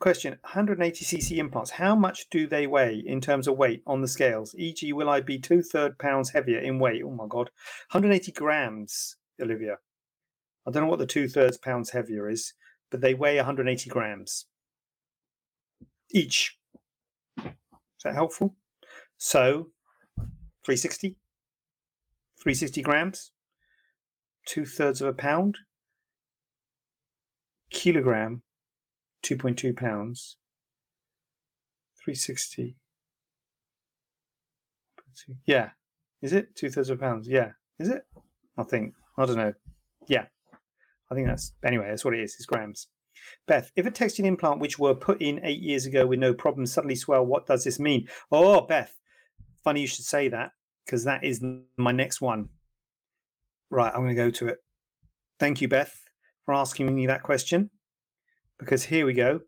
[0.00, 1.70] Question 180cc implants.
[1.70, 4.54] How much do they weigh in terms of weight on the scales?
[4.56, 7.02] E.g., will I be two third pounds heavier in weight?
[7.04, 7.50] Oh my God.
[7.90, 9.76] 180 grams, Olivia.
[10.66, 12.54] I don't know what the two thirds pounds heavier is,
[12.90, 14.46] but they weigh 180 grams
[16.10, 16.56] each.
[17.36, 18.54] Is that helpful?
[19.18, 19.68] So
[20.68, 21.16] 360,
[22.42, 23.30] 360 grams,
[24.46, 25.56] two thirds of a pound
[27.70, 28.42] kilogram,
[29.24, 30.36] 2.2 pounds,
[32.04, 32.76] 360.
[35.46, 35.70] Yeah.
[36.20, 36.54] Is it?
[36.54, 37.24] Two thirds of a pound?
[37.24, 37.52] Yeah.
[37.78, 38.02] Is it?
[38.58, 38.92] I think.
[39.16, 39.54] I don't know.
[40.06, 40.26] Yeah.
[41.10, 42.34] I think that's, anyway, that's what it is.
[42.34, 42.88] It's grams.
[43.46, 46.66] Beth, if a textured implant which were put in eight years ago with no problem
[46.66, 48.06] suddenly swell, what does this mean?
[48.30, 48.92] Oh, Beth,
[49.64, 50.50] funny you should say that
[50.88, 51.44] because that is
[51.76, 52.48] my next one.
[53.70, 54.58] Right, I'm going to go to it.
[55.38, 55.94] Thank you, Beth
[56.48, 57.68] for asking me that question
[58.58, 59.38] because here we go.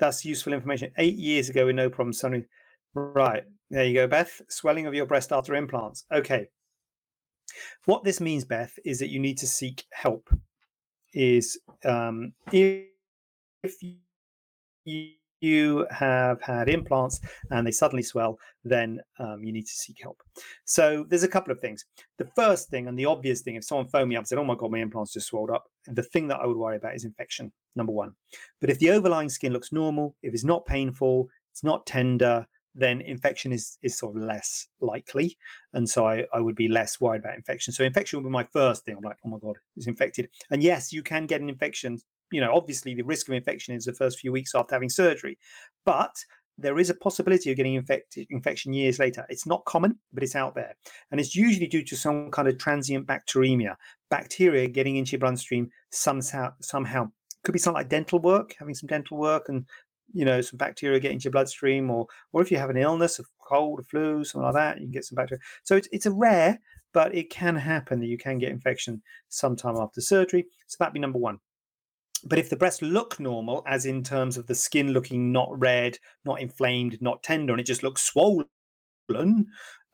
[0.00, 0.90] That's useful information.
[0.98, 2.46] Eight years ago with no problem, suddenly,
[2.94, 4.40] right, There you go, Beth.
[4.48, 6.04] Swelling of your breast after implants.
[6.12, 6.48] Okay.
[7.84, 10.28] What this means, Beth, is that you need to seek help.
[11.12, 12.86] Is um, if,
[13.62, 13.76] if
[14.84, 15.12] you
[15.44, 20.22] you have had implants and they suddenly swell, then um, you need to seek help.
[20.64, 21.84] So there's a couple of things.
[22.18, 24.44] The first thing and the obvious thing, if someone phoned me up and said, "Oh
[24.44, 27.04] my god, my implants just swelled up," the thing that I would worry about is
[27.04, 27.52] infection.
[27.76, 28.12] Number one.
[28.60, 33.00] But if the overlying skin looks normal, if it's not painful, it's not tender, then
[33.00, 35.36] infection is is sort of less likely,
[35.72, 37.72] and so I, I would be less worried about infection.
[37.72, 38.96] So infection would be my first thing.
[38.96, 40.28] I'm like, oh my god, it's infected.
[40.50, 41.98] And yes, you can get an infection
[42.34, 45.38] you know, obviously the risk of infection is the first few weeks after having surgery,
[45.84, 46.12] but
[46.58, 49.24] there is a possibility of getting infected, infection years later.
[49.28, 50.74] It's not common, but it's out there.
[51.12, 53.76] And it's usually due to some kind of transient bacteremia,
[54.10, 57.10] bacteria getting into your bloodstream somehow, somehow.
[57.44, 59.64] Could be something like dental work, having some dental work and
[60.12, 63.18] you know some bacteria get into your bloodstream or or if you have an illness
[63.18, 66.06] a cold a flu something like that you can get some bacteria so it's, it's
[66.06, 66.60] a rare
[66.92, 71.00] but it can happen that you can get infection sometime after surgery so that'd be
[71.00, 71.38] number one
[72.26, 75.98] but if the breasts look normal, as in terms of the skin looking not red,
[76.24, 78.46] not inflamed, not tender, and it just looks swollen,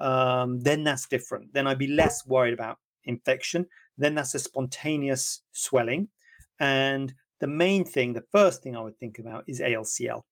[0.00, 1.52] um, then that's different.
[1.52, 3.66] Then I'd be less worried about infection.
[3.98, 6.08] Then that's a spontaneous swelling.
[6.60, 10.22] And the main thing, the first thing I would think about is ALCL.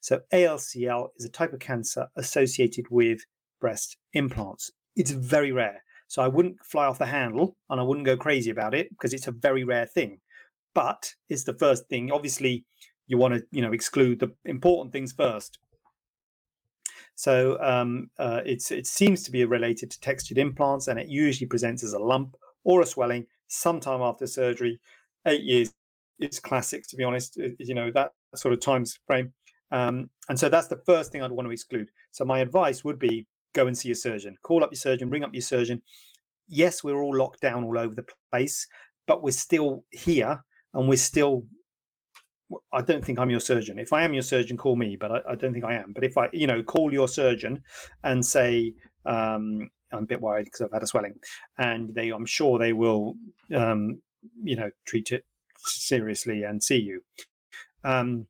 [0.00, 3.20] So ALCL is a type of cancer associated with
[3.60, 4.70] breast implants.
[4.96, 5.82] It's very rare.
[6.08, 9.14] So I wouldn't fly off the handle and I wouldn't go crazy about it because
[9.14, 10.20] it's a very rare thing
[10.74, 12.10] but is the first thing.
[12.10, 12.64] Obviously,
[13.06, 15.58] you want to you know exclude the important things first.
[17.14, 21.46] So um, uh, it's it seems to be related to textured implants, and it usually
[21.46, 24.80] presents as a lump or a swelling sometime after surgery.
[25.26, 25.72] Eight years
[26.18, 27.38] is classic, to be honest.
[27.58, 29.32] You know that sort of time frame,
[29.70, 31.88] um, and so that's the first thing I'd want to exclude.
[32.12, 34.36] So my advice would be go and see a surgeon.
[34.42, 35.82] Call up your surgeon, bring up your surgeon.
[36.48, 38.66] Yes, we're all locked down all over the place,
[39.06, 40.42] but we're still here
[40.74, 41.44] and we're still
[42.72, 43.78] I don't think I'm your surgeon.
[43.78, 45.92] If I am your surgeon, call me, but I, I, don't think I am.
[45.92, 47.62] But if I, you know, call your surgeon
[48.04, 48.74] and say,
[49.06, 51.14] um, I'm a bit worried because I've had a swelling,
[51.58, 53.14] and they, I'm sure they will,
[53.54, 54.00] um,
[54.42, 55.24] you know, treat it
[55.58, 57.02] seriously and see you,
[57.84, 58.26] um,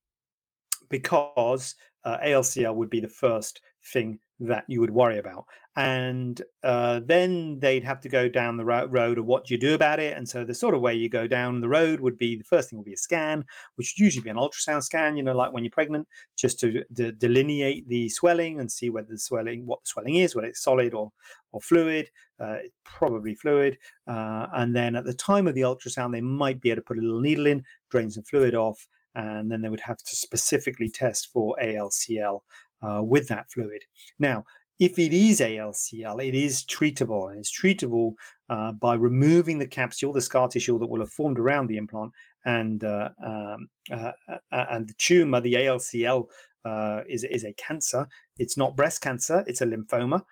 [0.88, 1.74] because
[2.04, 3.60] uh, ALCL would be the first
[3.92, 5.44] thing that you would worry about.
[5.74, 9.74] And uh, then they'd have to go down the road of what do you do
[9.74, 10.16] about it.
[10.16, 12.68] And so the sort of way you go down the road would be the first
[12.68, 13.44] thing would be a scan,
[13.76, 16.06] which would usually be an ultrasound scan, you know, like when you're pregnant,
[16.36, 16.84] just to,
[17.18, 20.92] delineate the swelling and see whether the swelling, what the swelling is, whether it's solid
[20.92, 21.10] or
[21.52, 23.78] or fluid, uh, probably fluid.
[24.06, 26.98] Uh, and then at the time of the ultrasound, they might be able to put
[26.98, 30.88] a little needle in, drain some fluid off, and then they would have to specifically
[30.88, 32.40] test for ALCL
[32.82, 33.82] uh, with that fluid.
[34.18, 34.44] Now,
[34.82, 38.14] if it is ALCL, it is treatable, and it's treatable
[38.50, 42.10] uh, by removing the capsule, the scar tissue that will have formed around the implant,
[42.46, 46.26] and uh, um, uh, uh, and the tumor, the ALCL,
[46.64, 48.08] uh, is is a cancer.
[48.38, 50.22] It's not breast cancer; it's a lymphoma.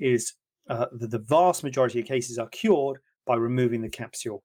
[0.00, 0.34] is
[0.66, 4.42] the, the, vast majority of cases are cured by removing the capsule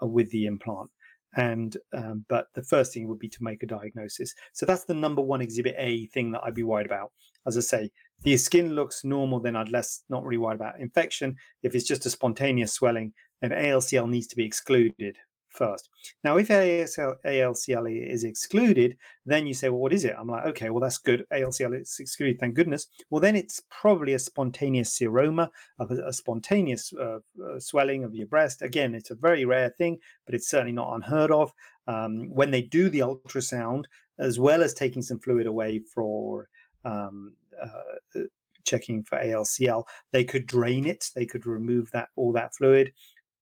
[0.00, 0.90] with the implant
[1.36, 4.94] and um, but the first thing would be to make a diagnosis so that's the
[4.94, 7.10] number one exhibit a thing that i'd be worried about
[7.46, 7.90] as i say
[8.24, 11.86] if your skin looks normal then i'd less not really worried about infection if it's
[11.86, 15.16] just a spontaneous swelling then alcl needs to be excluded
[15.54, 15.88] first.
[16.22, 20.14] Now, if ALCL, ALCL is excluded, then you say, well, what is it?
[20.18, 21.24] I'm like, okay, well, that's good.
[21.32, 22.88] ALCL is excluded, thank goodness.
[23.10, 28.26] Well, then it's probably a spontaneous seroma, a, a spontaneous uh, uh, swelling of your
[28.26, 28.62] breast.
[28.62, 31.52] Again, it's a very rare thing, but it's certainly not unheard of.
[31.86, 33.84] Um, when they do the ultrasound,
[34.18, 36.48] as well as taking some fluid away for
[36.84, 38.20] um, uh,
[38.64, 41.10] checking for ALCL, they could drain it.
[41.14, 42.92] They could remove that all that fluid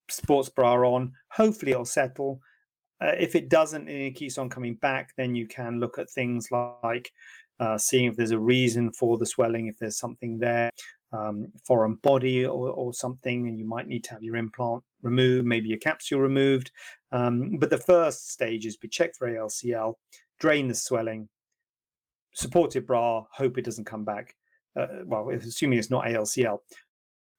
[0.08, 1.12] sports bra on.
[1.30, 2.40] Hopefully, it'll settle.
[3.00, 6.10] Uh, if it doesn't and it keeps on coming back, then you can look at
[6.10, 7.10] things like
[7.58, 10.70] uh, seeing if there's a reason for the swelling, if there's something there,
[11.12, 15.46] um, foreign body or, or, something, and you might need to have your implant removed,
[15.46, 16.70] maybe your capsule removed.
[17.10, 19.94] Um, but the first stage is be checked for ALCL,
[20.40, 21.28] drain the swelling,
[22.34, 24.34] supported bra, hope it doesn't come back.
[24.78, 26.58] Uh, well, assuming it's not ALCL,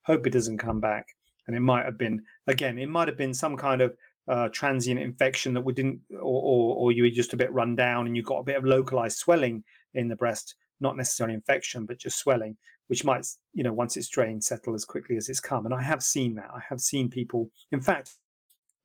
[0.03, 1.07] hope it doesn't come back.
[1.47, 3.93] And it might have been again it might have been some kind of
[4.29, 7.75] uh, transient infection that we didn't or, or, or you were just a bit run
[7.75, 9.61] down and you got a bit of localized swelling
[9.93, 12.55] in the breast not necessarily infection but just swelling
[12.87, 15.65] which might you know once it's drained settle as quickly as it's come.
[15.65, 16.49] And i have seen that.
[16.55, 18.11] I have seen people in fact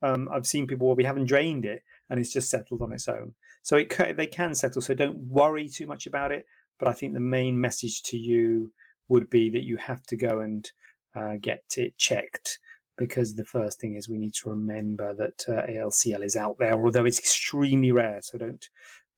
[0.01, 3.07] um, i've seen people where we haven't drained it and it's just settled on its
[3.07, 6.45] own so it they can settle so don't worry too much about it
[6.79, 8.71] but I think the main message to you
[9.09, 10.71] would be that you have to go and
[11.15, 12.59] uh, get it checked
[12.97, 16.73] because the first thing is we need to remember that uh, ALCL is out there,
[16.73, 18.19] although it's extremely rare.
[18.21, 18.69] So don't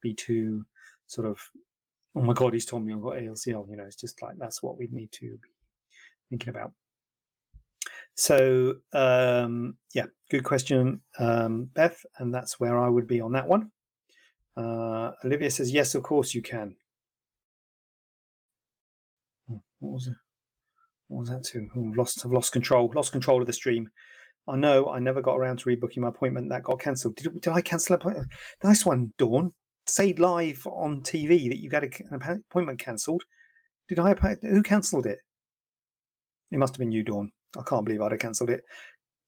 [0.01, 0.65] be too
[1.07, 1.39] sort of,
[2.15, 3.69] oh my God, he's told me I've got ALCL.
[3.69, 5.49] You know, it's just like that's what we need to be
[6.29, 6.73] thinking about.
[8.15, 13.47] So um, yeah, good question, um, Beth, and that's where I would be on that
[13.47, 13.71] one.
[14.57, 16.75] Uh, Olivia says yes, of course you can.
[19.47, 20.15] Hmm, what was it?
[21.07, 21.67] What was that too?
[21.75, 23.89] Oh, I've lost, I've lost control, lost control of the stream.
[24.47, 26.49] I know I never got around to rebooking my appointment.
[26.49, 27.15] That got cancelled.
[27.15, 28.27] Did, did I cancel appointment?
[28.63, 29.53] Nice one, Dawn.
[29.87, 33.23] Say live on TV that you got an appointment cancelled.
[33.89, 34.13] Did I?
[34.41, 35.19] Who cancelled it?
[36.51, 37.31] It must have been you, Dawn.
[37.57, 38.61] I can't believe I'd have cancelled it.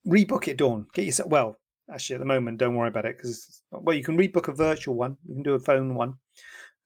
[0.08, 0.88] Rebook it, Dawn.
[0.94, 1.30] Get yourself.
[1.30, 1.58] Well,
[1.92, 4.96] actually, at the moment, don't worry about it because well, you can rebook a virtual
[4.96, 5.18] one.
[5.28, 6.16] You can do a phone one.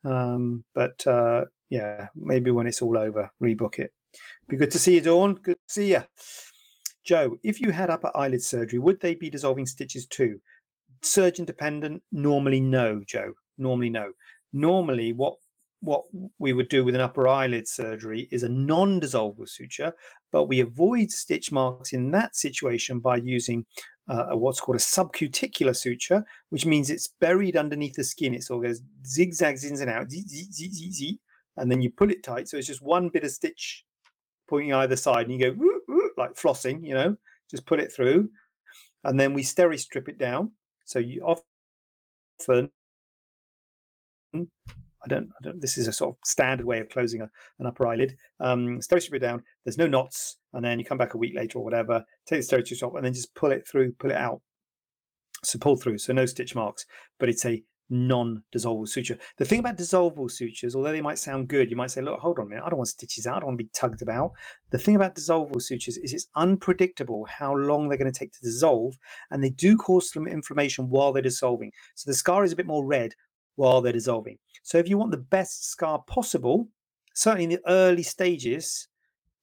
[0.06, 3.92] Um, but uh, yeah, maybe when it's all over, rebook it.
[4.48, 5.36] Be good to see you, Dawn.
[5.36, 6.04] Good to see you.
[7.04, 10.40] Joe, if you had upper eyelid surgery, would they be dissolving stitches too?
[11.02, 12.04] Surgeon dependent?
[12.12, 13.34] Normally, no, Joe.
[13.58, 14.12] Normally, no.
[14.54, 15.36] Normally, what
[15.82, 16.06] what
[16.40, 19.94] we would do with an upper eyelid surgery is a non-dissolvable suture,
[20.32, 23.64] but we avoid stitch marks in that situation by using
[24.08, 28.34] uh, what's called a subcuticular suture, which means it's buried underneath the skin.
[28.34, 30.12] It sort of goes zigzags in and out,
[31.58, 32.48] and then you pull it tight.
[32.48, 33.86] So it's just one bit of stitch
[34.50, 35.56] pointing either side, and you go
[36.18, 37.18] like flossing, you know,
[37.52, 38.30] just put it through,
[39.04, 40.52] and then we steri strip it down.
[40.86, 42.72] So you often,
[45.08, 47.30] I don't, I don't, this is a sort of standard way of closing a,
[47.60, 48.16] an upper eyelid.
[48.40, 49.44] Um, it down.
[49.64, 52.44] There's no knots, and then you come back a week later or whatever, take the
[52.44, 54.42] strip off, and then just pull it through, pull it out.
[55.44, 56.86] So pull through, so no stitch marks,
[57.20, 59.18] but it's a non-dissolvable suture.
[59.38, 62.40] The thing about dissolvable sutures, although they might sound good, you might say, look, hold
[62.40, 64.32] on a minute, I don't want stitches out, I don't want to be tugged about.
[64.72, 68.42] The thing about dissolvable sutures is it's unpredictable how long they're going to take to
[68.42, 68.96] dissolve,
[69.32, 71.72] and they do cause some inflammation while they're dissolving.
[71.96, 73.14] So the scar is a bit more red
[73.56, 74.38] while they're dissolving.
[74.68, 76.68] So if you want the best scar possible,
[77.14, 78.90] certainly in the early stages,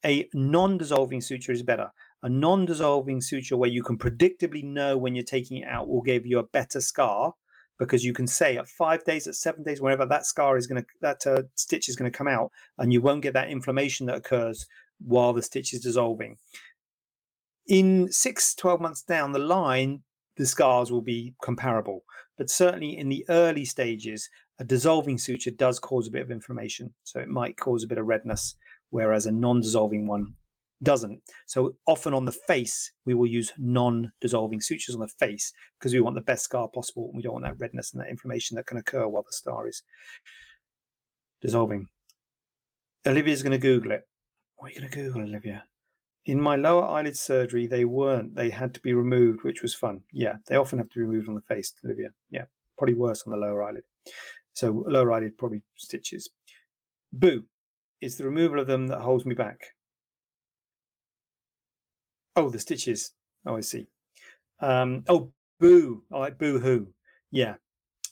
[0.04, 1.90] a non-dissolving suture is better.
[2.22, 6.26] A non-dissolving suture where you can predictably know when you're taking it out will give
[6.26, 7.32] you a better scar
[7.78, 10.82] because you can say at five days, at seven days, whenever that scar is going
[10.82, 14.04] to, that uh, stitch is going to come out, and you won't get that inflammation
[14.04, 14.66] that occurs
[14.98, 16.36] while the stitch is dissolving.
[17.66, 20.02] In six, 12 months down the line,
[20.36, 22.04] the scars will be comparable.
[22.36, 24.28] But certainly in the early stages,
[24.58, 26.92] a dissolving suture does cause a bit of inflammation.
[27.04, 28.56] So it might cause a bit of redness,
[28.90, 30.34] whereas a non dissolving one
[30.82, 31.20] doesn't.
[31.46, 36.00] So often on the face, we will use non-dissolving sutures on the face because we
[36.00, 37.06] want the best scar possible.
[37.06, 39.66] And we don't want that redness and that inflammation that can occur while the scar
[39.66, 39.82] is
[41.40, 41.88] dissolving.
[43.06, 44.02] Olivia's going to Google it.
[44.56, 45.64] What are you going to Google, Olivia?
[46.26, 48.34] In my lower eyelid surgery, they weren't.
[48.34, 50.00] They had to be removed, which was fun.
[50.12, 52.10] Yeah, they often have to be removed on the face, Olivia.
[52.30, 52.44] Yeah,
[52.78, 53.82] probably worse on the lower eyelid.
[54.54, 56.30] So lower eyelid probably stitches.
[57.12, 57.44] Boo.
[58.00, 59.58] It's the removal of them that holds me back.
[62.36, 63.12] Oh, the stitches.
[63.46, 63.86] Oh, I see.
[64.60, 66.02] Um, oh, boo.
[66.12, 66.88] I boo hoo.
[67.30, 67.54] Yeah,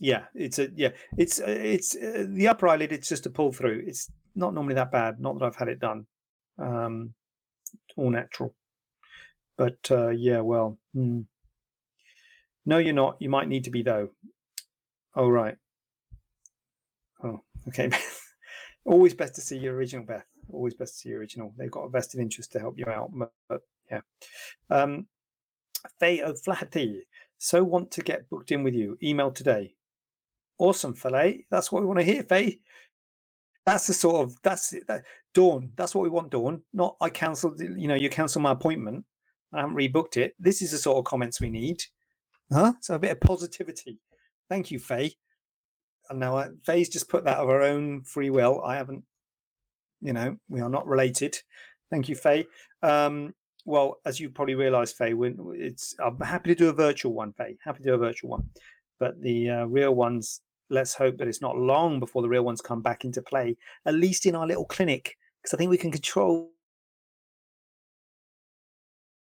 [0.00, 0.24] yeah.
[0.34, 0.90] It's a yeah.
[1.16, 2.92] It's uh, it's uh, the upper eyelid.
[2.92, 3.84] It's just a pull through.
[3.86, 5.20] It's not normally that bad.
[5.20, 6.06] Not that I've had it done.
[6.58, 7.14] Um,
[7.96, 8.54] all natural.
[9.56, 11.20] But uh, yeah, well, hmm.
[12.64, 13.16] no, you're not.
[13.20, 14.08] You might need to be though.
[15.14, 15.56] Oh right.
[17.22, 17.90] Oh, okay.
[18.84, 20.26] Always best to see your original, Beth.
[20.52, 21.54] Always best to see your original.
[21.56, 23.10] They've got a vested interest to help you out,
[23.48, 23.60] but
[23.90, 24.00] yeah.
[24.70, 25.06] Um,
[26.00, 27.02] Faye O'Flaherty.
[27.38, 28.98] So want to get booked in with you.
[29.02, 29.74] Email today.
[30.58, 31.44] Awesome, Faye.
[31.50, 32.58] That's what we want to hear, Faye.
[33.64, 34.86] That's the sort of that's it.
[34.88, 35.04] That,
[35.34, 35.70] Dawn.
[35.76, 36.62] That's what we want, Dawn.
[36.72, 37.60] Not I cancelled.
[37.60, 39.04] You know, you cancelled my appointment.
[39.52, 40.34] I haven't rebooked it.
[40.38, 41.82] This is the sort of comments we need.
[42.52, 42.74] Huh?
[42.80, 43.98] So a bit of positivity.
[44.48, 45.14] Thank you, Faye.
[46.12, 48.62] And now uh, Faye's just put that of her own free will.
[48.62, 49.02] I haven't.
[50.02, 51.38] You know, we are not related.
[51.90, 52.44] Thank you, Faye.
[52.82, 53.34] Um,
[53.64, 55.14] well, as you probably realise, Faye,
[55.54, 57.56] it's I'm happy to do a virtual one, Faye.
[57.64, 58.46] Happy to do a virtual one,
[59.00, 60.42] but the uh, real ones.
[60.68, 63.56] Let's hope that it's not long before the real ones come back into play.
[63.86, 66.50] At least in our little clinic, because I think we can control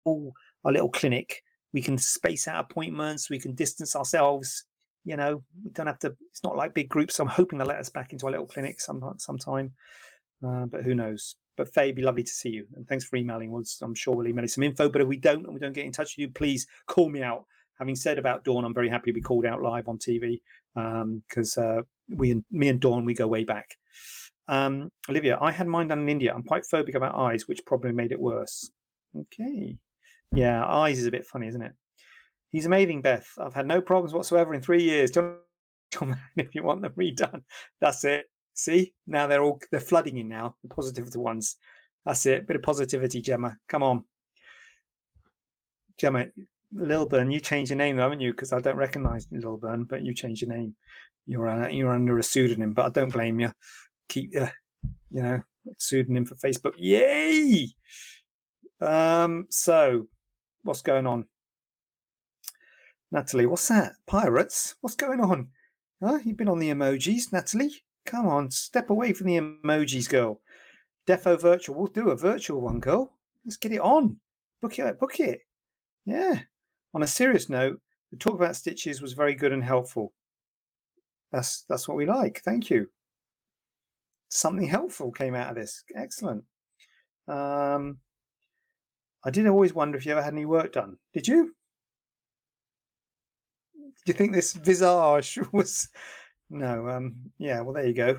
[0.07, 1.43] our little clinic.
[1.73, 3.29] We can space out appointments.
[3.29, 4.65] We can distance ourselves.
[5.07, 6.17] You know, we don't have to.
[6.31, 7.15] It's not like big groups.
[7.15, 9.73] So I'm hoping they'll let us back into our little clinic some sometime,
[10.45, 11.37] uh, but who knows?
[11.57, 12.67] But Faye, it'd be lovely to see you.
[12.75, 13.53] And thanks for emailing.
[13.53, 14.89] We'll, I'm sure we'll email you some info.
[14.89, 17.23] But if we don't and we don't get in touch with you, please call me
[17.23, 17.45] out.
[17.79, 20.41] Having said about Dawn, I'm very happy to be called out live on TV
[20.75, 23.77] because um, uh, we and me and Dawn we go way back.
[24.49, 26.33] Um, Olivia, I had mine done in India.
[26.35, 28.71] I'm quite phobic about eyes, which probably made it worse.
[29.17, 29.77] Okay.
[30.33, 31.73] Yeah, eyes is a bit funny, isn't it?
[32.53, 33.29] He's amazing, Beth.
[33.39, 35.11] I've had no problems whatsoever in three years.
[35.11, 35.37] John,
[36.37, 37.43] if you want them redone,
[37.81, 38.27] that's it.
[38.55, 40.57] See, now they're all they're flooding in now.
[40.63, 41.57] The positive ones.
[42.07, 42.47] That's it.
[42.47, 43.57] Bit of positivity, Gemma.
[43.69, 44.05] Come on,
[45.99, 46.27] Gemma.
[46.73, 48.33] Lilburn, you changed your name, haven't you?
[48.33, 50.75] Because I don't recognise Lilburn, but you changed your name.
[51.27, 53.53] You're uh, you're under a pseudonym, but I don't blame you.
[54.09, 54.49] Keep uh,
[55.11, 55.43] you know
[55.79, 56.75] pseudonym for Facebook.
[56.77, 57.69] Yay!
[58.81, 60.07] Um, so
[60.63, 61.27] what's going on?
[63.13, 63.93] Natalie, what's that?
[64.07, 64.75] Pirates?
[64.81, 65.49] What's going on?
[66.03, 66.19] Huh?
[66.25, 67.83] You've been on the emojis, Natalie?
[68.05, 70.41] Come on, step away from the emojis, girl.
[71.07, 71.77] Defo virtual.
[71.77, 73.13] We'll do a virtual one, girl.
[73.45, 74.17] Let's get it on.
[74.61, 74.99] Book it.
[74.99, 75.41] Book it.
[76.05, 76.41] Yeah.
[76.95, 77.81] On a serious note,
[78.11, 80.13] the talk about stitches was very good and helpful.
[81.33, 82.43] That's that's what we like.
[82.45, 82.89] Thank you.
[84.29, 85.83] Something helpful came out of this.
[85.95, 86.45] Excellent.
[87.29, 87.99] Um,
[89.25, 90.99] I did always wonder if you ever had any work done.
[91.13, 91.56] Did you?
[94.07, 95.89] Do you think this visage was?
[96.49, 96.89] No.
[96.89, 97.17] Um.
[97.39, 97.61] Yeah.
[97.61, 98.19] Well, there you go.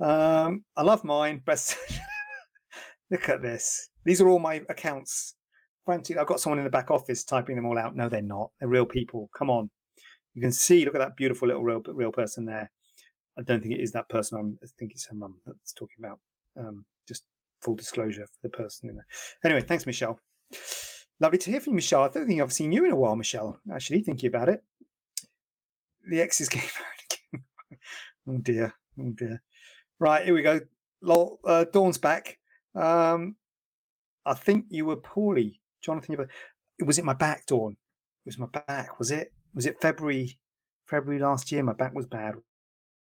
[0.00, 0.64] Um.
[0.76, 1.42] I love mine.
[1.44, 1.76] Best.
[3.10, 3.90] Look at this.
[4.04, 5.34] These are all my accounts.
[5.84, 6.16] Frantic.
[6.16, 7.94] I've got someone in the back office typing them all out.
[7.94, 8.50] No, they're not.
[8.58, 9.28] They're real people.
[9.36, 9.68] Come on.
[10.34, 10.86] You can see.
[10.86, 12.70] Look at that beautiful little real real person there.
[13.38, 14.38] I don't think it is that person.
[14.38, 16.18] I'm, I think it's her mum that's talking about.
[16.58, 16.86] Um.
[17.06, 17.24] Just
[17.60, 19.06] full disclosure for the person in there.
[19.44, 20.18] Anyway, thanks, Michelle.
[21.20, 22.02] Lovely to hear from you, Michelle.
[22.04, 23.60] I don't think I've seen you in a while, Michelle.
[23.72, 24.62] Actually, thinking about it.
[26.08, 27.44] The exes came out again.
[28.28, 28.74] oh dear.
[28.98, 29.42] Oh dear.
[29.98, 30.60] Right, here we go.
[31.02, 32.38] Lol, uh, Dawn's back.
[32.74, 33.36] Um,
[34.24, 36.16] I think you were poorly, Jonathan.
[36.78, 37.72] It was it my back, Dawn?
[37.72, 38.98] It was my back.
[38.98, 39.32] Was it?
[39.54, 40.38] Was it February?
[40.86, 41.62] February last year.
[41.62, 42.34] My back was bad,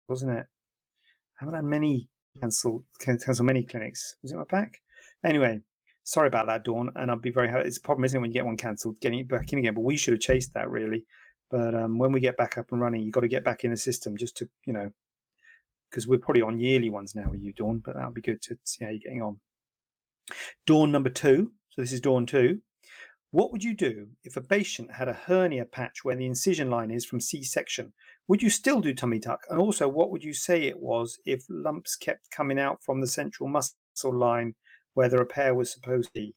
[0.08, 0.46] wasn't it?
[0.46, 4.16] I haven't had many cancel cancel many clinics.
[4.22, 4.80] Was it my back?
[5.24, 5.62] Anyway,
[6.04, 6.92] sorry about that, Dawn.
[6.96, 7.68] And I'll be very happy.
[7.68, 9.74] It's a problem, isn't it, when you get one cancelled, getting it back in again.
[9.74, 11.06] But we should have chased that really.
[11.50, 13.72] But um, when we get back up and running, you've got to get back in
[13.72, 14.92] the system just to, you know,
[15.90, 17.82] because we're probably on yearly ones now with you, Dawn.
[17.86, 19.40] But that'll be good to see how you're getting on.
[20.66, 21.52] Dawn number two.
[21.70, 22.62] So this is Dawn two.
[23.32, 26.90] What would you do if a patient had a hernia patch where the incision line
[26.90, 27.92] is from C section?
[28.30, 29.42] Would you still do tummy tuck?
[29.50, 33.08] And also, what would you say it was if lumps kept coming out from the
[33.08, 34.56] central muscle line
[34.94, 36.36] where the repair was supposed to be?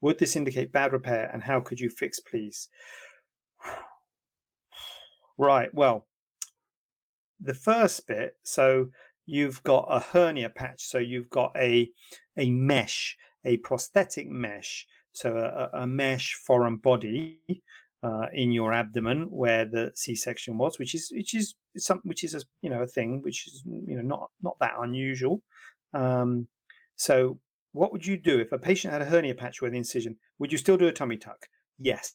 [0.00, 2.68] Would this indicate bad repair and how could you fix, please?
[5.38, 6.06] Right, well,
[7.40, 8.90] the first bit, so
[9.24, 11.90] you've got a hernia patch, so you've got a
[12.36, 17.40] a mesh, a prosthetic mesh, so a, a mesh foreign body
[18.02, 22.34] uh, in your abdomen where the C-section was, which is which is something which is
[22.34, 25.42] a you know a thing which is you know not not that unusual.
[25.94, 26.48] Um,
[26.96, 27.38] so
[27.72, 30.16] what would you do if a patient had a hernia patch where the incision?
[30.38, 31.46] Would you still do a tummy tuck?
[31.78, 32.14] Yes.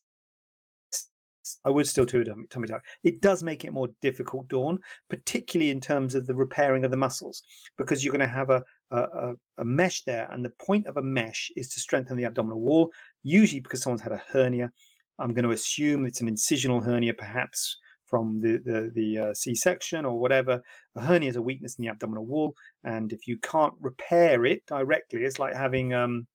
[1.63, 2.83] I would still do a tummy tuck.
[3.03, 4.79] It does make it more difficult, Dawn,
[5.09, 7.43] particularly in terms of the repairing of the muscles,
[7.77, 11.01] because you're going to have a, a, a mesh there, and the point of a
[11.01, 12.91] mesh is to strengthen the abdominal wall.
[13.23, 14.71] Usually, because someone's had a hernia,
[15.19, 20.05] I'm going to assume it's an incisional hernia, perhaps from the the, the uh, C-section
[20.05, 20.61] or whatever.
[20.95, 24.65] A hernia is a weakness in the abdominal wall, and if you can't repair it
[24.67, 26.27] directly, it's like having um,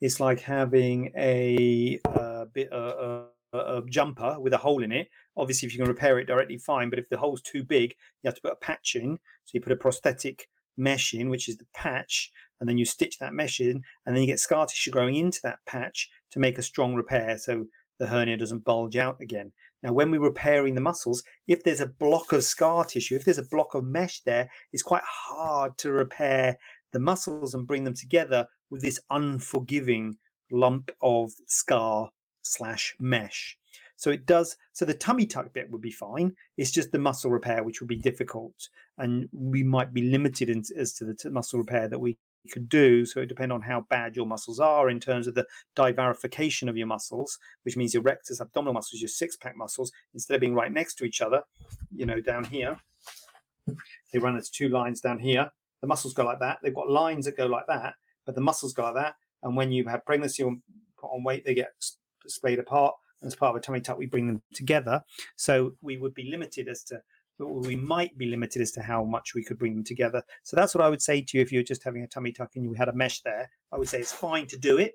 [0.00, 5.08] it's like having a, a bit a, a, a jumper with a hole in it.
[5.36, 6.90] Obviously, if you can repair it directly, fine.
[6.90, 9.18] But if the hole's too big, you have to put a patch in.
[9.44, 12.30] So you put a prosthetic mesh in, which is the patch,
[12.60, 15.40] and then you stitch that mesh in, and then you get scar tissue growing into
[15.42, 17.66] that patch to make a strong repair so
[17.98, 19.52] the hernia doesn't bulge out again.
[19.82, 23.38] Now, when we're repairing the muscles, if there's a block of scar tissue, if there's
[23.38, 26.58] a block of mesh there, it's quite hard to repair
[26.92, 30.16] the muscles and bring them together with this unforgiving
[30.50, 32.10] lump of scar
[32.48, 33.56] slash mesh.
[33.96, 34.56] So it does.
[34.72, 36.34] So the tummy tuck bit would be fine.
[36.56, 40.62] It's just the muscle repair which would be difficult, and we might be limited in,
[40.76, 42.16] as to the t- muscle repair that we
[42.52, 43.04] could do.
[43.04, 46.76] So it depends on how bad your muscles are in terms of the divarification of
[46.76, 50.54] your muscles, which means your rectus abdominal muscles, your six pack muscles, instead of being
[50.54, 51.42] right next to each other,
[51.94, 52.78] you know, down here,
[54.12, 55.50] they run as two lines down here.
[55.80, 56.58] The muscles go like that.
[56.62, 57.94] They've got lines that go like that,
[58.24, 59.16] but the muscles go like that.
[59.42, 60.56] And when you have pregnancy or
[60.98, 61.72] put on weight, they get
[62.30, 62.94] splayed apart.
[63.22, 65.02] As part of a tummy tuck, we bring them together.
[65.34, 67.00] So we would be limited as to
[67.38, 70.22] we might be limited as to how much we could bring them together.
[70.42, 72.50] So that's what I would say to you if you're just having a tummy tuck
[72.56, 73.50] and you had a mesh there.
[73.72, 74.94] I would say it's fine to do it,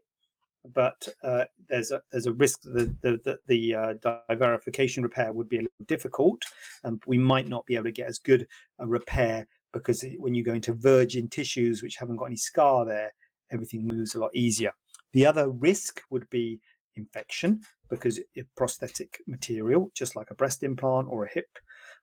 [0.74, 3.94] but uh, there's a there's a risk that the the, the uh,
[4.30, 6.42] divarification repair would be a little difficult,
[6.84, 8.48] and we might not be able to get as good
[8.80, 13.12] a repair because when you go into virgin tissues which haven't got any scar there,
[13.52, 14.72] everything moves a lot easier.
[15.14, 16.60] The other risk would be
[16.96, 21.48] infection because if prosthetic material, just like a breast implant or a hip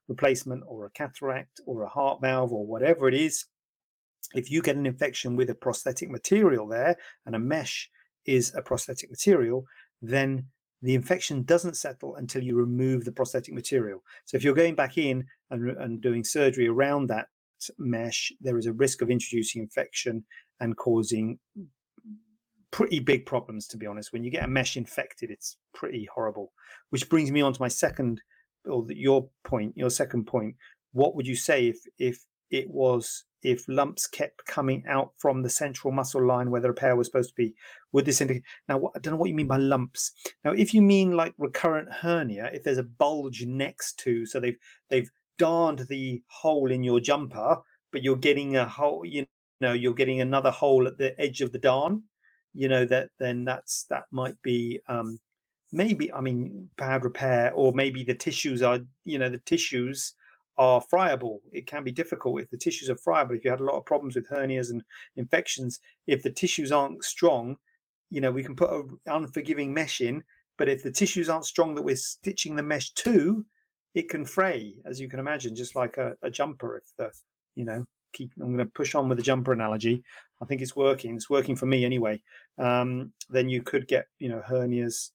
[0.07, 3.45] replacement or a cataract or a heart valve or whatever it is,
[4.33, 7.89] if you get an infection with a prosthetic material there and a mesh
[8.25, 9.65] is a prosthetic material,
[10.01, 10.45] then
[10.81, 14.03] the infection doesn't settle until you remove the prosthetic material.
[14.25, 17.27] So if you're going back in and, and doing surgery around that
[17.77, 20.25] mesh, there is a risk of introducing infection
[20.59, 21.39] and causing
[22.71, 24.13] pretty big problems, to be honest.
[24.13, 26.51] When you get a mesh infected, it's pretty horrible.
[26.89, 28.21] Which brings me on to my second,
[28.65, 30.55] or your point, your second point.
[30.93, 35.49] What would you say if if it was if lumps kept coming out from the
[35.49, 37.55] central muscle line where the repair was supposed to be?
[37.91, 38.43] Would this indicate?
[38.67, 40.11] Now, what, I don't know what you mean by lumps.
[40.43, 44.57] Now, if you mean like recurrent hernia, if there's a bulge next to, so they've
[44.89, 47.57] they've darned the hole in your jumper,
[47.91, 49.25] but you're getting a hole, you
[49.59, 52.03] know, you're getting another hole at the edge of the darn,
[52.53, 55.19] you know, that then that's that might be um
[55.71, 60.13] maybe I mean bad repair, or maybe the tissues are, you know, the tissues
[60.57, 61.41] are friable.
[61.51, 63.35] It can be difficult if the tissues are friable.
[63.35, 64.83] If you had a lot of problems with hernias and
[65.15, 67.55] infections, if the tissues aren't strong,
[68.09, 70.23] you know, we can put an unforgiving mesh in,
[70.57, 73.45] but if the tissues aren't strong that we're stitching the mesh to,
[73.95, 76.77] it can fray, as you can imagine, just like a, a jumper.
[76.77, 77.11] If the,
[77.55, 80.03] you know, keep, I'm going to push on with the jumper analogy.
[80.41, 81.15] I think it's working.
[81.15, 82.21] It's working for me anyway.
[82.57, 85.11] Um, then you could get, you know, hernias,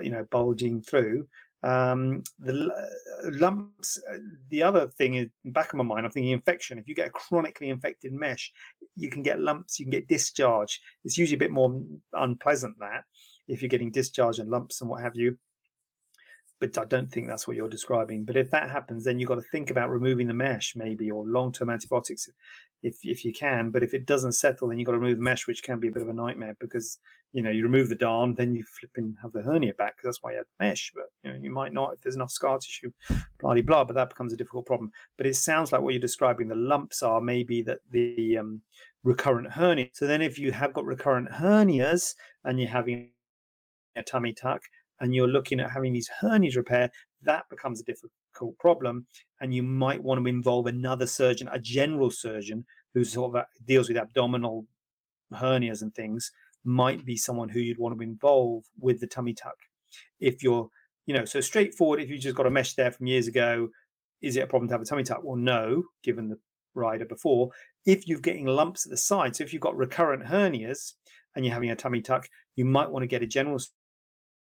[0.00, 1.26] you know, bulging through.
[1.62, 4.00] Um, the uh, lumps.
[4.10, 4.18] Uh,
[4.50, 6.06] the other thing is back of my mind.
[6.06, 6.78] I'm thinking infection.
[6.78, 8.52] If you get a chronically infected mesh,
[8.94, 9.80] you can get lumps.
[9.80, 10.80] You can get discharge.
[11.04, 11.82] It's usually a bit more
[12.12, 13.04] unpleasant that
[13.48, 15.38] if you're getting discharge and lumps and what have you
[16.58, 18.24] but I don't think that's what you're describing.
[18.24, 21.24] But if that happens, then you've got to think about removing the mesh, maybe, or
[21.26, 22.28] long-term antibiotics,
[22.82, 23.70] if if you can.
[23.70, 25.88] But if it doesn't settle, then you've got to remove the mesh, which can be
[25.88, 26.98] a bit of a nightmare because
[27.32, 29.96] you know you remove the darn, then you flip and have the hernia back.
[30.02, 30.92] That's why you have mesh.
[30.94, 32.90] But you know you might not if there's enough scar tissue,
[33.38, 33.84] blah blah.
[33.84, 34.92] But that becomes a difficult problem.
[35.18, 36.48] But it sounds like what you're describing.
[36.48, 38.62] The lumps are maybe that the um,
[39.04, 39.88] recurrent hernia.
[39.92, 43.10] So then, if you have got recurrent hernias and you're having
[43.96, 44.62] a tummy tuck
[45.00, 46.90] and you're looking at having these hernias repair,
[47.22, 49.06] that becomes a difficult problem.
[49.40, 53.88] And you might want to involve another surgeon, a general surgeon who sort of deals
[53.88, 54.66] with abdominal
[55.32, 56.30] hernias and things,
[56.64, 59.56] might be someone who you'd want to involve with the tummy tuck.
[60.20, 60.68] If you're,
[61.06, 63.68] you know, so straightforward, if you just got a mesh there from years ago,
[64.22, 65.20] is it a problem to have a tummy tuck?
[65.22, 66.38] Well, no, given the
[66.74, 67.50] rider before.
[67.84, 70.94] If you're getting lumps at the side, so if you've got recurrent hernias
[71.34, 73.60] and you're having a tummy tuck, you might want to get a general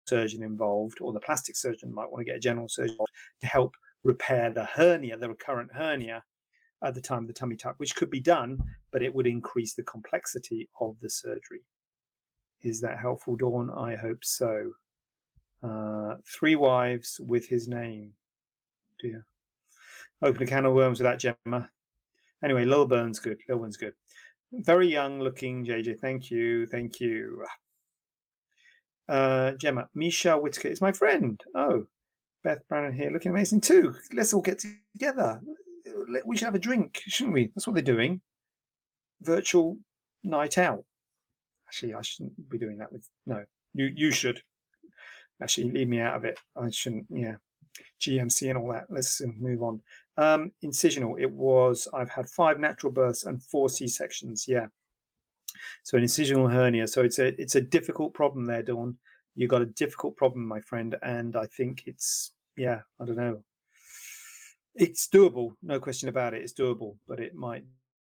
[0.07, 2.97] surgeon involved, or the plastic surgeon might want to get a general surgeon
[3.41, 6.23] to help repair the hernia, the recurrent hernia
[6.83, 8.59] at the time of the tummy tuck, which could be done,
[8.91, 11.61] but it would increase the complexity of the surgery.
[12.61, 13.69] Is that helpful, Dawn?
[13.69, 14.71] I hope so.
[15.63, 18.11] Uh, three wives with his name.
[18.99, 19.25] Dear.
[20.21, 21.69] Open a can of worms with that, Gemma.
[22.43, 23.39] Anyway, Lilburn's good.
[23.47, 23.93] Lilburn's good.
[24.51, 25.99] Very young looking, JJ.
[25.99, 26.65] Thank you.
[26.67, 27.43] Thank you.
[29.09, 31.41] Uh, Gemma, Michelle Whitaker is my friend.
[31.55, 31.85] Oh,
[32.43, 33.93] Beth Brannon here, looking amazing too.
[34.13, 34.63] Let's all get
[34.95, 35.41] together.
[36.25, 37.51] We should have a drink, shouldn't we?
[37.55, 38.21] That's what they're doing.
[39.21, 39.77] Virtual
[40.23, 40.83] night out.
[41.67, 43.07] Actually, I shouldn't be doing that with.
[43.25, 43.43] No,
[43.73, 44.41] you you should.
[45.41, 46.39] Actually, leave me out of it.
[46.55, 47.05] I shouldn't.
[47.09, 47.35] Yeah,
[48.01, 48.85] GMC and all that.
[48.89, 49.81] Let's move on.
[50.17, 51.19] Um, incisional.
[51.19, 51.87] It was.
[51.93, 54.45] I've had five natural births and four C sections.
[54.47, 54.67] Yeah,
[55.83, 56.87] so an incisional hernia.
[56.87, 58.97] So it's a it's a difficult problem there, Dawn.
[59.35, 63.43] You've got a difficult problem, my friend, and I think it's yeah, I don't know.
[64.75, 66.41] It's doable, no question about it.
[66.41, 67.63] It's doable, but it might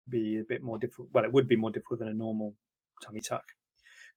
[0.09, 1.09] be a bit more difficult.
[1.13, 2.55] Well, it would be more difficult than a normal
[3.03, 3.45] tummy tuck.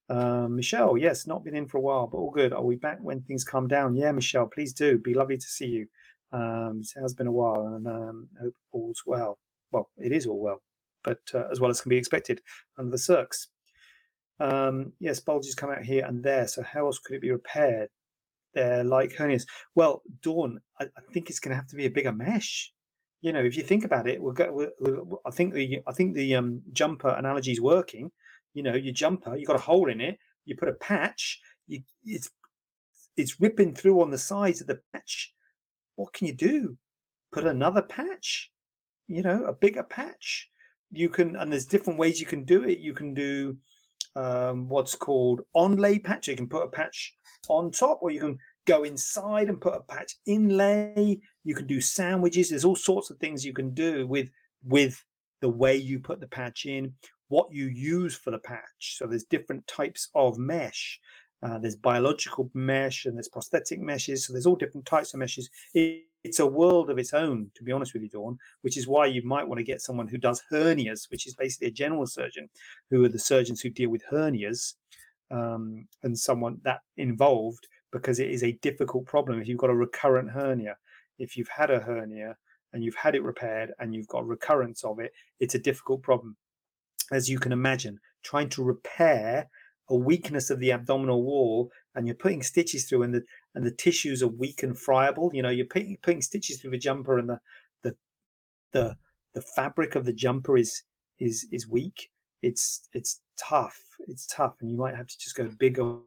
[0.09, 2.53] Um, Michelle, yes, not been in for a while, but all good.
[2.53, 3.95] Are we back when things calm down?
[3.95, 4.99] Yeah, Michelle, please do.
[4.99, 5.88] Be lovely to see you.
[6.32, 9.39] Um, it has been a while, and um, hope all's well.
[9.71, 10.61] Well, it is all well
[11.06, 12.41] but uh, as well as can be expected
[12.78, 13.47] under the circs.
[14.39, 16.47] Um, yes, bulges come out here and there.
[16.47, 17.89] So how else could it be repaired?
[18.53, 19.45] They're like hernias.
[19.76, 22.72] Well, Dawn, I, I think it's going to have to be a bigger mesh.
[23.22, 24.51] You know, if you think about it, we'll go.
[24.51, 28.12] We'll, we'll, I think the I think the um, jumper analogy is working.
[28.53, 30.18] You know, your jumper, you got a hole in it.
[30.45, 31.39] You put a patch.
[31.68, 32.30] You, it's
[33.18, 35.34] it's ripping through on the sides of the patch.
[35.95, 36.78] What can you do?
[37.32, 38.51] Put another patch.
[39.08, 40.49] You know, a bigger patch
[40.96, 43.58] you can and there's different ways you can do it you can do
[44.16, 46.28] um, what's called onlay patch.
[46.28, 47.14] You can put a patch
[47.48, 51.20] on top, or you can go inside and put a patch inlay.
[51.43, 52.50] You can do sandwiches.
[52.50, 54.30] There's all sorts of things you can do with
[54.64, 55.04] with
[55.41, 56.93] the way you put the patch in,
[57.28, 58.98] what you use for the patch.
[58.98, 61.00] So there's different types of mesh.
[61.43, 64.26] Uh, there's biological mesh and there's prosthetic meshes.
[64.26, 65.50] So there's all different types of meshes.
[65.74, 68.88] It, it's a world of its own, to be honest with you, Dawn, which is
[68.88, 72.07] why you might want to get someone who does hernias, which is basically a general
[72.07, 72.49] surgeon,
[72.89, 74.73] who are the surgeons who deal with hernias,
[75.32, 79.76] um, and someone that involved because it is a difficult problem if you've got a
[79.76, 80.76] recurrent hernia.
[81.19, 82.36] If you've had a hernia
[82.73, 86.36] and you've had it repaired and you've got recurrence of it, it's a difficult problem.
[87.11, 89.47] As you can imagine, trying to repair
[89.89, 93.24] a weakness of the abdominal wall and you're putting stitches through and the
[93.56, 96.78] and the tissues are weak and friable you know you're putting, putting stitches through the
[96.78, 97.39] jumper and the
[97.84, 97.96] the
[98.74, 98.96] the
[99.34, 100.84] the fabric of the jumper is
[101.20, 102.10] is is weak
[102.41, 105.98] it's it's tough it's tough and you might have to just go bigger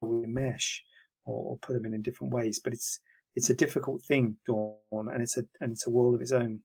[0.00, 0.82] with mesh
[1.24, 3.00] or, or put them in in different ways but it's
[3.36, 6.60] it's a difficult thing dawn and it's a and it's a world of its own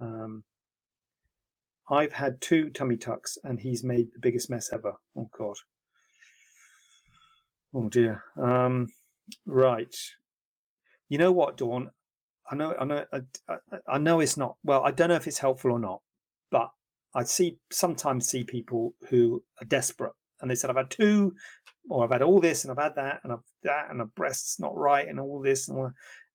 [0.00, 0.42] um
[1.88, 4.94] I've had two tummy tucks and he's made the biggest mess ever.
[5.16, 5.56] Oh God.
[7.74, 8.22] Oh dear.
[8.40, 8.88] Um,
[9.44, 9.94] right.
[11.08, 11.90] You know what, Dawn?
[12.50, 13.20] I know, I know, I,
[13.88, 14.56] I, know it's not.
[14.62, 16.00] Well, I don't know if it's helpful or not,
[16.50, 16.70] but
[17.14, 21.34] I see sometimes see people who are desperate and they said, "I've had two,
[21.90, 24.60] or I've had all this, and I've had that, and I've that, and the breast's
[24.60, 25.90] not right, and all this." And all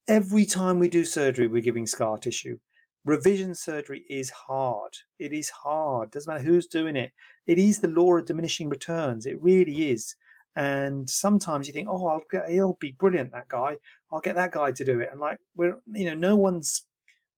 [0.09, 2.57] every time we do surgery, we're giving scar tissue
[3.05, 4.93] revision surgery is hard.
[5.19, 6.11] It is hard.
[6.11, 7.11] Doesn't matter who's doing it.
[7.47, 9.25] It is the law of diminishing returns.
[9.25, 10.15] It really is.
[10.55, 13.31] And sometimes you think, oh, I'll get, he'll be brilliant.
[13.31, 13.77] That guy.
[14.11, 15.09] I'll get that guy to do it.
[15.11, 16.83] And like we're, you know, no one's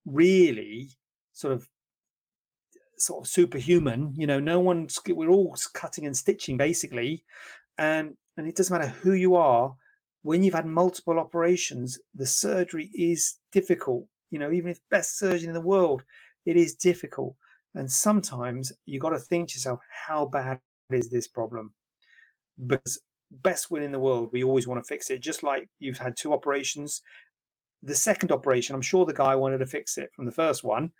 [0.04, 0.90] really
[1.32, 1.68] sort of
[2.98, 4.14] sort of superhuman.
[4.16, 4.98] You know, no one's.
[5.06, 7.24] We're all cutting and stitching basically,
[7.78, 9.76] and and it doesn't matter who you are.
[10.22, 15.48] When you've had multiple operations, the surgery is difficult you know, even if best surgeon
[15.48, 16.02] in the world,
[16.44, 17.36] it is difficult.
[17.76, 20.58] And sometimes you got to think to yourself, how bad
[20.90, 21.72] is this problem?
[22.66, 23.00] Because
[23.30, 25.20] best will in the world, we always want to fix it.
[25.20, 27.02] Just like you've had two operations.
[27.82, 30.90] The second operation, I'm sure the guy wanted to fix it from the first one.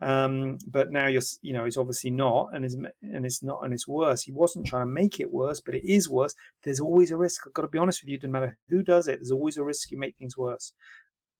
[0.00, 3.72] Um, but now you're, you know, it's obviously not, and it's and it's not, and
[3.72, 4.22] it's worse.
[4.22, 6.34] He wasn't trying to make it worse, but it is worse.
[6.64, 7.42] There's always a risk.
[7.46, 8.18] I've got to be honest with you.
[8.24, 10.72] No matter who does it, there's always a risk you make things worse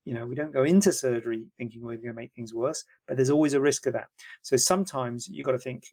[0.04, 3.16] you know we don't go into surgery thinking we're going to make things worse but
[3.16, 4.06] there's always a risk of that
[4.42, 5.84] so sometimes you've got to think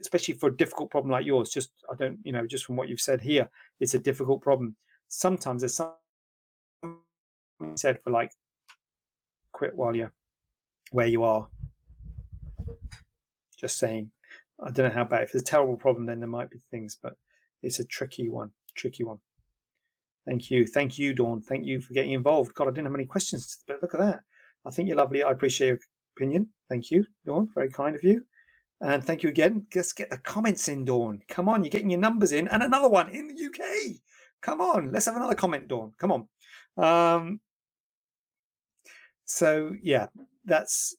[0.00, 2.88] especially for a difficult problem like yours just i don't you know just from what
[2.88, 3.48] you've said here
[3.80, 4.76] it's a difficult problem
[5.08, 5.92] sometimes there's some
[7.74, 8.30] said for like
[9.52, 10.12] quit while you're
[10.92, 11.48] where you are
[13.58, 14.10] just saying
[14.64, 16.96] i don't know how bad if it's a terrible problem then there might be things
[17.02, 17.16] but
[17.62, 19.18] it's a tricky one tricky one
[20.28, 20.66] Thank you.
[20.66, 21.40] Thank you, Dawn.
[21.40, 22.52] Thank you for getting involved.
[22.52, 24.20] God, I didn't have any questions, but look at that.
[24.66, 25.22] I think you're lovely.
[25.22, 25.78] I appreciate your
[26.14, 26.50] opinion.
[26.68, 27.48] Thank you, Dawn.
[27.54, 28.26] Very kind of you.
[28.80, 29.66] And thank you again.
[29.72, 31.20] Just get the comments in, Dawn.
[31.28, 32.48] Come on, you're getting your numbers in.
[32.48, 33.96] And another one in the UK.
[34.40, 35.92] Come on, let's have another comment, Dawn.
[35.98, 36.28] Come on.
[36.76, 37.40] Um,
[39.24, 40.06] so, yeah,
[40.44, 40.96] that's.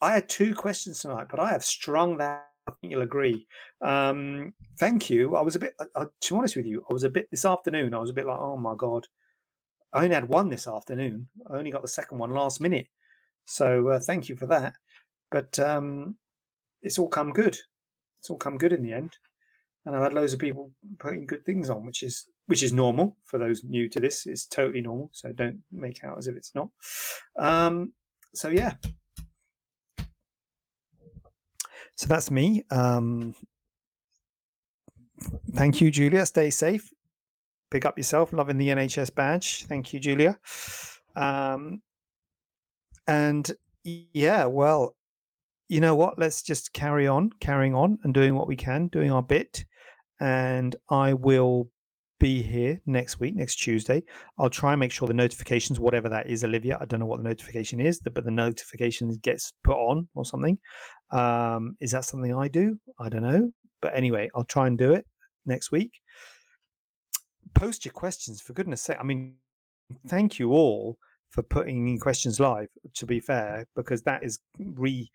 [0.00, 3.46] I had two questions tonight, but I have strung that I think you'll agree.
[3.82, 5.36] Um, thank you.
[5.36, 7.44] I was a bit, uh, to be honest with you, I was a bit this
[7.44, 7.94] afternoon.
[7.94, 9.06] I was a bit like, oh my god,
[9.92, 11.28] I only had one this afternoon.
[11.50, 12.86] I only got the second one last minute.
[13.46, 14.74] So uh, thank you for that.
[15.30, 16.16] But um,
[16.84, 17.58] it's all come good.
[18.20, 19.16] It's all come good in the end.
[19.86, 23.16] And I've had loads of people putting good things on, which is which is normal
[23.24, 24.26] for those new to this.
[24.26, 25.10] It's totally normal.
[25.12, 26.68] So don't make out as if it's not.
[27.38, 27.92] Um,
[28.34, 28.74] so yeah,
[31.96, 32.64] so that's me.
[32.70, 33.34] Um,
[35.52, 36.26] thank you, Julia.
[36.26, 36.90] Stay safe.
[37.70, 38.32] Pick up yourself.
[38.32, 39.64] Loving the NHS badge.
[39.66, 40.38] Thank you, Julia.
[41.14, 41.82] Um,
[43.06, 43.50] and
[43.84, 44.96] yeah, well,
[45.68, 46.18] you know what?
[46.18, 49.64] Let's just carry on, carrying on, and doing what we can, doing our bit.
[50.20, 51.68] And I will
[52.20, 54.02] be here next week, next Tuesday.
[54.38, 57.18] I'll try and make sure the notifications, whatever that is, Olivia, I don't know what
[57.18, 60.58] the notification is, but the notification gets put on or something.
[61.10, 62.78] Um, is that something I do?
[62.98, 63.50] I don't know.
[63.82, 65.06] But anyway, I'll try and do it
[65.44, 65.92] next week.
[67.54, 68.96] Post your questions, for goodness sake.
[68.98, 69.36] I mean,
[70.08, 70.96] thank you all
[71.30, 75.10] for putting in questions live, to be fair, because that is re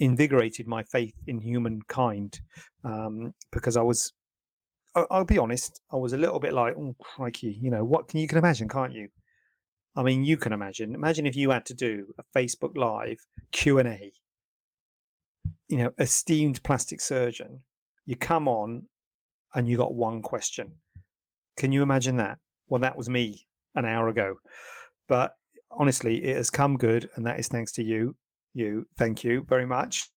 [0.00, 2.40] invigorated my faith in humankind
[2.84, 4.12] um, because I was
[4.94, 8.18] I'll be honest, I was a little bit like, oh crikey, you know, what can
[8.18, 9.08] you can imagine, can't you?
[9.94, 10.94] I mean, you can imagine.
[10.94, 13.18] Imagine if you had to do a Facebook Live
[13.52, 14.12] Q and A.
[15.68, 17.60] You know, esteemed plastic surgeon,
[18.04, 18.86] you come on
[19.54, 20.72] and you got one question.
[21.56, 22.38] Can you imagine that?
[22.68, 23.46] Well, that was me
[23.76, 24.36] an hour ago.
[25.08, 25.34] But
[25.70, 28.16] honestly, it has come good, and that is thanks to you.
[28.54, 30.10] You, thank you very much.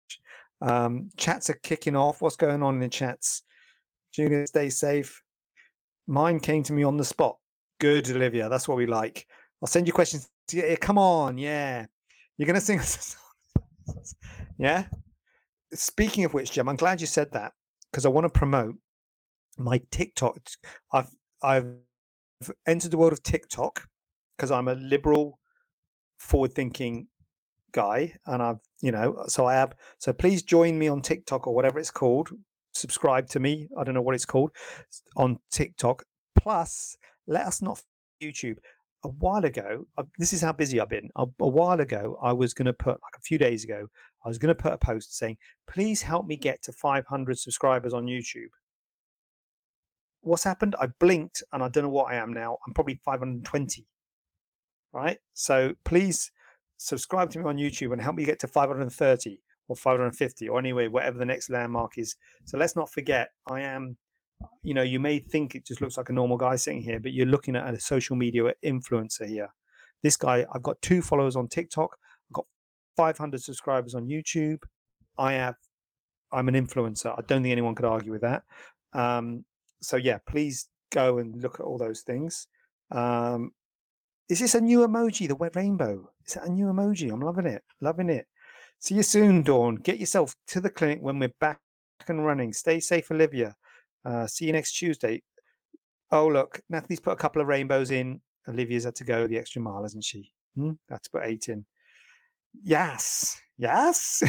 [0.62, 2.22] Um, chats are kicking off.
[2.22, 3.44] What's going on in the chats?
[4.14, 5.22] Julia, stay safe.
[6.08, 7.38] Mine came to me on the spot.
[7.80, 8.50] Good, Olivia.
[8.50, 9.26] That's what we like.
[9.62, 10.30] I'll send you questions.
[10.82, 11.38] Come on.
[11.38, 11.86] Yeah.
[12.38, 13.16] You're going to sing us
[14.58, 14.86] Yeah.
[15.74, 17.54] Speaking of which, Jim, I'm glad you said that
[17.92, 18.76] because I want to promote
[19.58, 20.38] my TikTok.
[20.92, 21.10] I've
[21.42, 21.74] I've
[22.68, 23.88] entered the world of TikTok
[24.36, 25.40] because I'm a liberal,
[26.20, 27.08] forward-thinking
[27.72, 29.74] guy, and I've you know so I have.
[30.00, 32.30] So please join me on TikTok or whatever it's called.
[32.74, 33.68] Subscribe to me.
[33.78, 34.52] I don't know what it's called
[35.18, 36.04] on TikTok.
[36.40, 36.98] Plus,
[37.28, 37.82] let us not
[38.22, 38.58] YouTube.
[39.04, 41.10] A while ago, uh, this is how busy I've been.
[41.16, 43.88] A, a while ago, I was going to put like a few days ago,
[44.24, 47.94] I was going to put a post saying, "Please help me get to 500 subscribers
[47.94, 48.50] on YouTube."
[50.22, 50.76] what's happened?
[50.80, 52.58] I blinked and I don't know what I am now.
[52.66, 53.88] I'm probably 520.
[54.94, 55.18] Right.
[55.34, 56.32] So please
[56.82, 60.88] subscribe to me on YouTube and help me get to 530 or 550 or anyway,
[60.88, 62.16] whatever the next landmark is.
[62.46, 63.98] So let's not forget, I am,
[64.64, 67.14] you know, you may think it just looks like a normal guy sitting here, but
[67.14, 69.54] you're looking at a social media influencer here.
[70.02, 71.98] This guy, I've got two followers on TikTok.
[72.32, 72.46] I've got
[72.98, 74.64] 500 subscribers on YouTube.
[75.20, 75.56] I have,
[76.34, 77.14] I'm an influencer.
[77.16, 78.42] I don't think anyone could argue with that.
[78.94, 79.46] Um,
[79.84, 82.48] so yeah, please go and look at all those things.
[82.90, 83.52] Um,
[84.32, 86.10] is this a new emoji, the wet rainbow?
[86.26, 87.12] Is that a new emoji?
[87.12, 88.26] I'm loving it, loving it.
[88.80, 89.76] See you soon, Dawn.
[89.76, 91.60] Get yourself to the clinic when we're back
[92.08, 92.54] and running.
[92.54, 93.54] Stay safe, Olivia.
[94.06, 95.22] Uh, see you next Tuesday.
[96.12, 98.22] Oh, look, Natalie's put a couple of rainbows in.
[98.48, 100.32] Olivia's had to go the extra mile, hasn't she?
[100.56, 100.72] Hmm?
[100.88, 101.66] That's put eight in.
[102.64, 104.24] Yes, yes.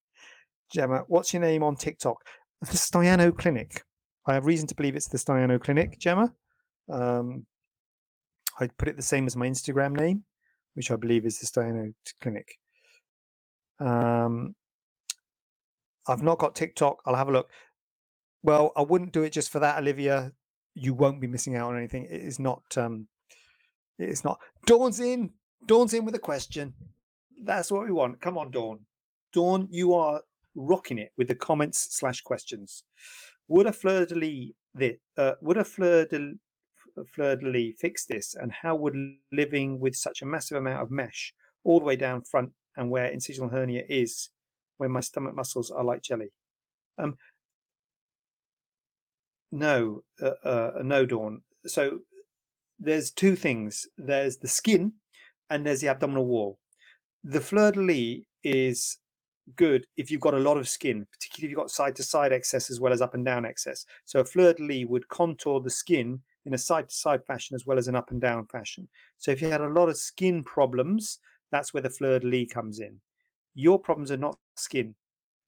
[0.70, 2.18] Gemma, what's your name on TikTok?
[2.60, 3.84] The Staiano Clinic.
[4.26, 6.30] I have reason to believe it's the Staiano Clinic, Gemma.
[6.92, 7.46] Um,
[8.60, 10.24] I put it the same as my Instagram name,
[10.74, 12.58] which I believe is the Staiano Clinic.
[13.80, 14.54] Um,
[16.06, 17.02] I've not got TikTok.
[17.06, 17.50] I'll have a look.
[18.42, 20.32] Well, I wouldn't do it just for that, Olivia.
[20.74, 22.04] You won't be missing out on anything.
[22.04, 22.62] It is not.
[22.76, 23.08] Um,
[23.98, 24.38] it is not.
[24.66, 25.30] Dawn's in.
[25.66, 26.74] Dawn's in with a question.
[27.42, 28.20] That's what we want.
[28.20, 28.80] Come on, Dawn.
[29.32, 30.22] Dawn, you are
[30.54, 32.82] rocking it with the comments slash questions.
[33.48, 34.52] Would a fleur de lis
[35.16, 36.34] uh, would a fleur de
[37.14, 38.96] fleur de lis fix this, and how would
[39.32, 41.32] living with such a massive amount of mesh
[41.64, 44.30] all the way down front and where incisional hernia is,
[44.78, 46.30] when my stomach muscles are like jelly?
[46.98, 47.16] Um,
[49.52, 51.42] no, uh, uh, no, Dawn.
[51.66, 52.00] So
[52.78, 53.86] there's two things.
[53.98, 54.92] There's the skin,
[55.50, 56.58] and there's the abdominal wall.
[57.24, 58.98] The fleur de lis is
[59.56, 62.32] good if you've got a lot of skin, particularly if you've got side to side
[62.32, 63.84] excess as well as up and down excess.
[64.04, 67.54] So a fleur de lis would contour the skin in a side to side fashion
[67.54, 68.88] as well as an up and down fashion.
[69.18, 71.18] So if you had a lot of skin problems,
[71.52, 73.00] that's where the fleur de lis comes in.
[73.54, 74.94] Your problems are not skin,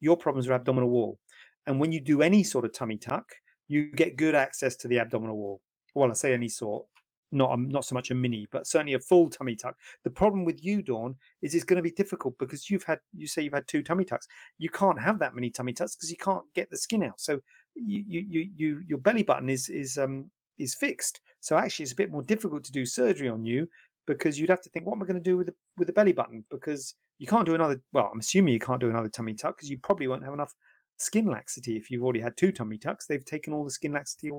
[0.00, 1.18] your problems are abdominal wall.
[1.66, 3.32] And when you do any sort of tummy tuck,
[3.68, 5.60] you get good access to the abdominal wall.
[5.94, 6.86] Well, I say any sort,
[7.30, 9.76] not not so much a mini, but certainly a full tummy tuck.
[10.04, 13.26] The problem with you, Dawn, is it's going to be difficult because you've had you
[13.26, 14.26] say you've had two tummy tucks.
[14.58, 17.20] You can't have that many tummy tucks because you can't get the skin out.
[17.20, 17.40] So
[17.74, 21.20] you you you your belly button is is um is fixed.
[21.40, 23.68] So actually, it's a bit more difficult to do surgery on you
[24.06, 25.92] because you'd have to think, what am I going to do with the with the
[25.92, 26.44] belly button?
[26.50, 27.80] Because you can't do another.
[27.92, 30.54] Well, I'm assuming you can't do another tummy tuck because you probably won't have enough
[30.98, 33.06] skin laxity if you've already had two tummy tucks.
[33.06, 34.30] They've taken all the skin laxity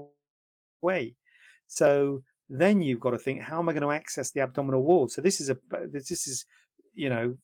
[0.82, 1.16] away.
[1.68, 5.08] So then you've got to think, how am I going to access the abdominal wall?
[5.08, 6.46] So this is a uh, this is,
[6.94, 7.36] you know,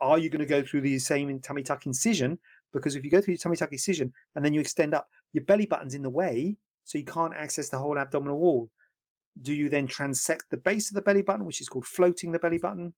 [0.00, 2.38] are you going to go through the same tummy tuck incision?
[2.72, 5.44] Because if you go through your tummy tuck incision and then you extend up, your
[5.44, 8.70] belly button's in the way, so you can't access the whole abdominal wall.
[9.40, 12.38] Do you then transect the base of the belly button, which is called floating the
[12.38, 12.92] belly button?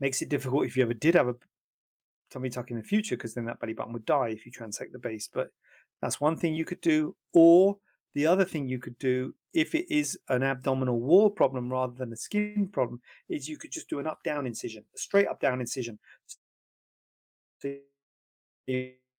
[0.00, 1.34] Makes it difficult if you ever did have a
[2.30, 4.92] tummy tuck in the future, because then that belly button would die if you transect
[4.92, 5.28] the base.
[5.32, 5.48] But
[6.00, 7.16] that's one thing you could do.
[7.32, 7.78] Or
[8.14, 12.12] the other thing you could do, if it is an abdominal wall problem rather than
[12.12, 15.40] a skin problem, is you could just do an up down incision, a straight up
[15.40, 15.98] down incision.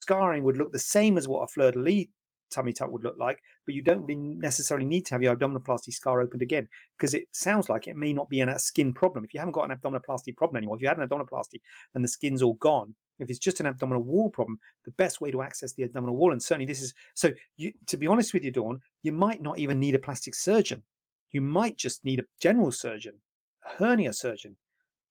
[0.00, 2.06] Scarring would look the same as what a fleur de lis
[2.52, 6.20] tummy tuck would look like, but you don't necessarily need to have your abdominoplasty scar
[6.20, 9.24] opened again because it sounds like it may not be a skin problem.
[9.24, 11.60] If you haven't got an abdominoplasty problem anymore, if you had an abdominoplasty
[11.94, 15.30] and the skin's all gone, if it's just an abdominal wall problem, the best way
[15.30, 17.30] to access the abdominal wall, and certainly this is so.
[17.56, 20.82] You, to be honest with you, Dawn, you might not even need a plastic surgeon.
[21.30, 23.14] You might just need a general surgeon,
[23.64, 24.56] a hernia surgeon,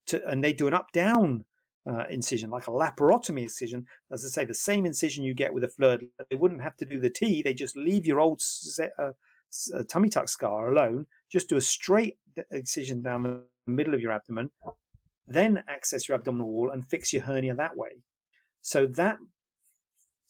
[0.06, 1.44] to, and they do an up down
[1.90, 3.86] uh, incision, like a laparotomy incision.
[4.12, 5.98] As I say, the same incision you get with a fleur.
[6.30, 7.42] They wouldn't have to do the T.
[7.42, 8.40] They just leave your old
[8.80, 9.10] uh,
[9.74, 11.06] uh, tummy tuck scar alone.
[11.30, 12.16] Just do a straight
[12.50, 14.50] incision down the middle of your abdomen,
[15.26, 17.90] then access your abdominal wall and fix your hernia that way.
[18.62, 19.18] So that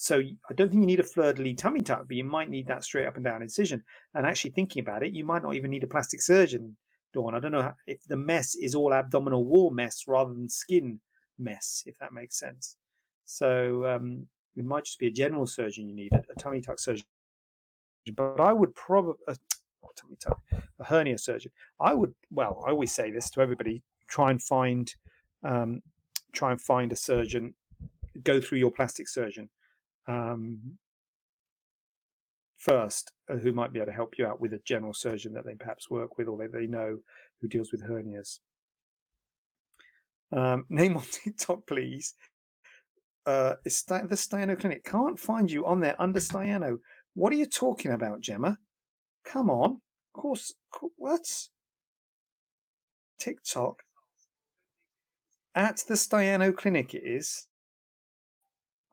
[0.03, 2.83] so I don't think you need a fleur-de-lis tummy tuck, but you might need that
[2.83, 3.85] straight up and down incision.
[4.15, 6.77] And actually thinking about it, you might not even need a plastic surgeon,
[7.15, 7.37] Dawn.
[7.37, 10.99] I don't know if the mess is all abdominal wall mess rather than skin
[11.39, 12.77] mess, if that makes sense.
[13.25, 14.27] So um,
[14.57, 17.07] it might just be a general surgeon you need, a, tummy tuck surgeon.
[18.15, 19.35] But I would probably, uh,
[19.97, 20.41] tummy tuck,
[20.79, 21.53] a hernia surgeon.
[21.81, 24.93] I would, well, I always say this to everybody: try and find,
[25.45, 25.83] um,
[26.33, 27.55] try and find a surgeon.
[28.25, 29.49] Go through your plastic surgeon
[30.07, 30.79] um,
[32.59, 35.45] first uh, who might be able to help you out with a general surgeon that
[35.45, 36.99] they perhaps work with or they, they know
[37.41, 38.41] who deals with hernias.
[40.33, 42.15] Um, name on TikTok, please.
[43.25, 44.85] Uh, is the Staiano Clinic.
[44.85, 46.79] Can't find you on there under Staiano.
[47.15, 48.59] What are you talking about, Gemma?
[49.25, 49.81] Come on.
[50.15, 50.53] Of course.
[50.97, 51.21] What?
[53.21, 53.83] TikTok.
[55.55, 57.47] At the Staiano Clinic, it is.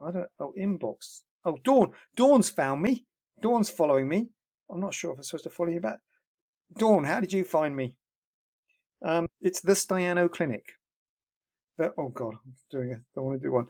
[0.02, 0.28] I don't.
[0.40, 1.22] Oh, inbox.
[1.46, 1.92] Oh, Dawn.
[2.16, 3.06] Dawn's found me.
[3.42, 4.28] Dawn's following me.
[4.70, 6.00] I'm not sure if I'm supposed to follow you back.
[6.78, 7.96] Dawn, how did you find me?
[9.04, 10.64] Um, it's the Staiano Clinic.
[11.80, 12.98] But, oh God, I'm doing it.
[12.98, 13.68] I don't want to do one.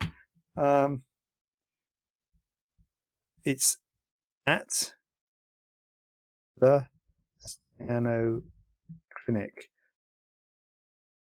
[0.58, 1.04] Um,
[3.46, 3.78] it's
[4.48, 4.94] at
[6.58, 6.88] the
[7.80, 8.42] Staiano
[9.14, 9.70] Clinic.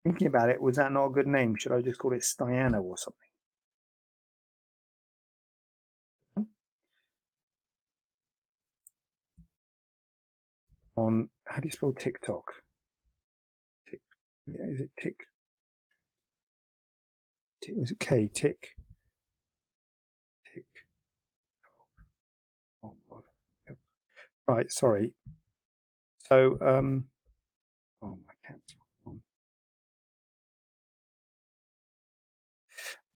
[0.05, 1.57] Thinking about it, was that not a good name?
[1.59, 3.20] Should I just call it Staiano or something?
[10.97, 12.45] on how do you spell TikTok?
[13.91, 14.01] Tick,
[14.47, 15.16] yeah, is it tick?
[17.64, 18.30] Tick is it K?
[18.32, 18.70] Tick.
[20.52, 20.64] Tick.
[22.82, 22.94] Oh,
[23.68, 23.76] yep.
[24.46, 25.12] Right, sorry.
[26.28, 27.04] So, um,
[28.02, 28.58] oh my cat.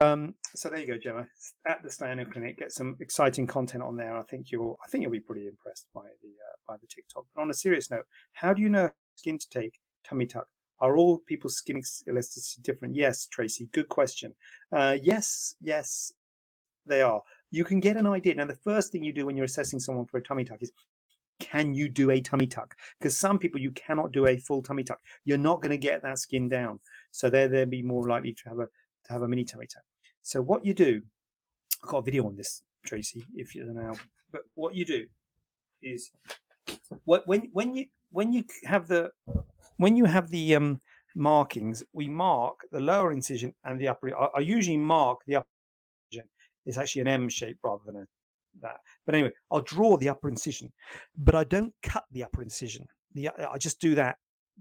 [0.01, 1.26] Um, so there you go, Gemma.
[1.66, 4.16] At the Staiano Clinic, get some exciting content on there.
[4.16, 7.24] I think you'll, I think you'll be pretty impressed by the uh, by the TikTok.
[7.34, 10.46] But on a serious note, how do you know skin to take tummy tuck?
[10.81, 12.95] Are all people's skin elasticity different?
[12.95, 13.68] Yes, Tracy.
[13.72, 14.35] Good question.
[14.72, 16.12] Uh, yes, yes,
[16.87, 17.22] they are.
[17.51, 18.35] You can get an idea.
[18.35, 20.72] Now, the first thing you do when you're assessing someone for a tummy tuck is
[21.41, 22.74] can you do a tummy tuck?
[22.99, 25.01] Because some people you cannot do a full tummy tuck.
[25.24, 28.49] You're not going to get that skin down, so they're they'll be more likely to
[28.49, 28.66] have a
[29.05, 29.85] to have a mini tummy tuck.
[30.22, 31.03] So what you do,
[31.83, 33.95] I've got a video on this, Tracy, if you're now.
[34.33, 35.07] But what you do
[35.83, 36.11] is
[37.05, 39.11] what when when you when you have the
[39.79, 40.81] when you have the um,
[41.16, 44.16] markings, we mark the lower incision and the upper.
[44.16, 45.49] I, I usually mark the upper
[46.11, 46.29] incision.
[46.66, 48.05] It's actually an M shape rather than a
[48.62, 48.79] that.
[49.07, 50.72] But anyway, I'll draw the upper incision,
[51.16, 52.87] but I don't cut the upper incision.
[53.14, 54.16] The I just do that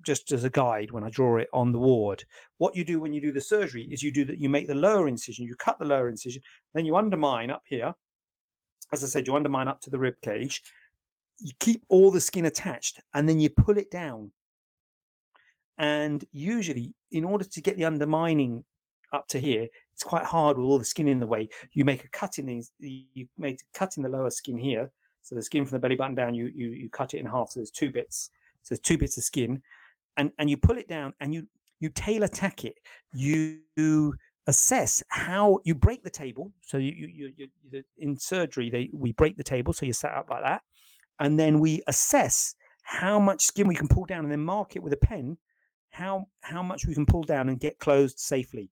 [0.06, 2.24] just as a guide when I draw it on the ward.
[2.58, 4.76] What you do when you do the surgery is you do that you make the
[4.76, 6.42] lower incision, you cut the lower incision,
[6.74, 7.94] then you undermine up here.
[8.94, 10.62] As I said, you undermine up to the rib cage.
[11.40, 14.32] You keep all the skin attached and then you pull it down.
[15.78, 18.64] And usually, in order to get the undermining
[19.14, 21.50] up to here, it's quite hard with all the skin in the way.
[21.72, 24.92] You make a cut in these, you make a cut in the lower skin here.
[25.22, 27.52] So the skin from the belly button down, you you you cut it in half.
[27.52, 28.32] So there's two bits.
[28.64, 29.62] So there's two bits of skin,
[30.18, 31.48] and and you pull it down and you
[31.80, 32.76] you tailor tack it
[33.14, 34.14] you
[34.48, 39.12] assess how you break the table so you, you, you, you in surgery they we
[39.14, 40.62] break the table so you set up like that
[41.20, 44.84] and then we assess how much skin we can pull down and then mark it
[44.84, 45.38] with a pen
[45.98, 48.70] how how much we can pull down and get closed safely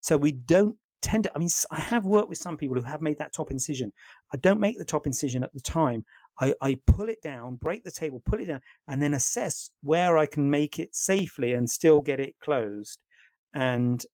[0.00, 3.02] so we don't tend to i mean i have worked with some people who have
[3.02, 3.92] made that top incision
[4.32, 6.04] i don't make the top incision at the time
[6.40, 10.16] I, I pull it down, break the table, pull it down, and then assess where
[10.18, 12.98] I can make it safely and still get it closed.
[13.54, 14.04] And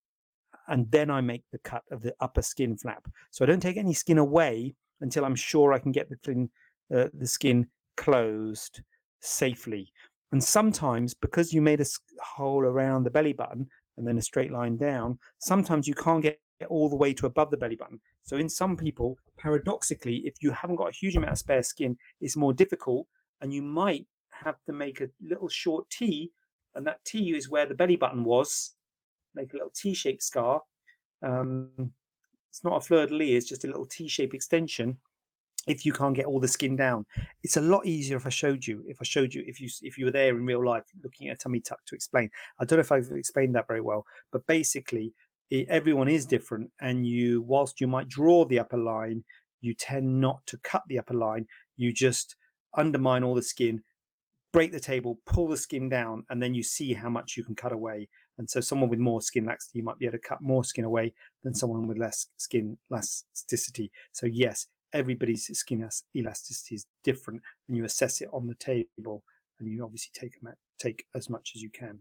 [0.67, 3.07] and then I make the cut of the upper skin flap.
[3.31, 6.51] So I don't take any skin away until I'm sure I can get the thin,
[6.95, 8.83] uh, the skin closed
[9.21, 9.91] safely.
[10.33, 11.87] And sometimes, because you made a
[12.23, 13.67] hole around the belly button
[13.97, 17.51] and then a straight line down, sometimes you can't get all the way to above
[17.51, 18.01] the belly button.
[18.25, 21.97] So in some people, paradoxically, if you haven't got a huge amount of spare skin,
[22.21, 23.07] it's more difficult,
[23.41, 26.31] and you might have to make a little short T,
[26.75, 28.75] and that T is where the belly button was.
[29.35, 30.63] Make a little T-shaped scar.
[31.23, 31.93] Um,
[32.51, 34.99] it's not a fleur de lis; it's just a little T-shaped extension.
[35.67, 37.05] If you can't get all the skin down,
[37.43, 38.83] it's a lot easier if I showed you.
[38.87, 41.35] If I showed you, if you if you were there in real life, looking at
[41.35, 42.31] a tummy tuck to explain.
[42.59, 45.13] I don't know if I've explained that very well, but basically,
[45.51, 49.25] it, everyone is different, and you, whilst you might draw the upper line,
[49.61, 51.47] you tend not to cut the upper line.
[51.77, 52.37] You just
[52.77, 53.83] undermine all the skin,
[54.53, 57.55] break the table, pull the skin down, and then you see how much you can
[57.55, 58.09] cut away.
[58.39, 60.85] And so, someone with more skin laxity, you might be able to cut more skin
[60.85, 63.91] away than someone with less skin elasticity.
[64.13, 69.25] So, yes, everybody's skin elasticity is different, and you assess it on the table,
[69.59, 70.35] and you obviously take
[70.79, 72.01] take as much as you can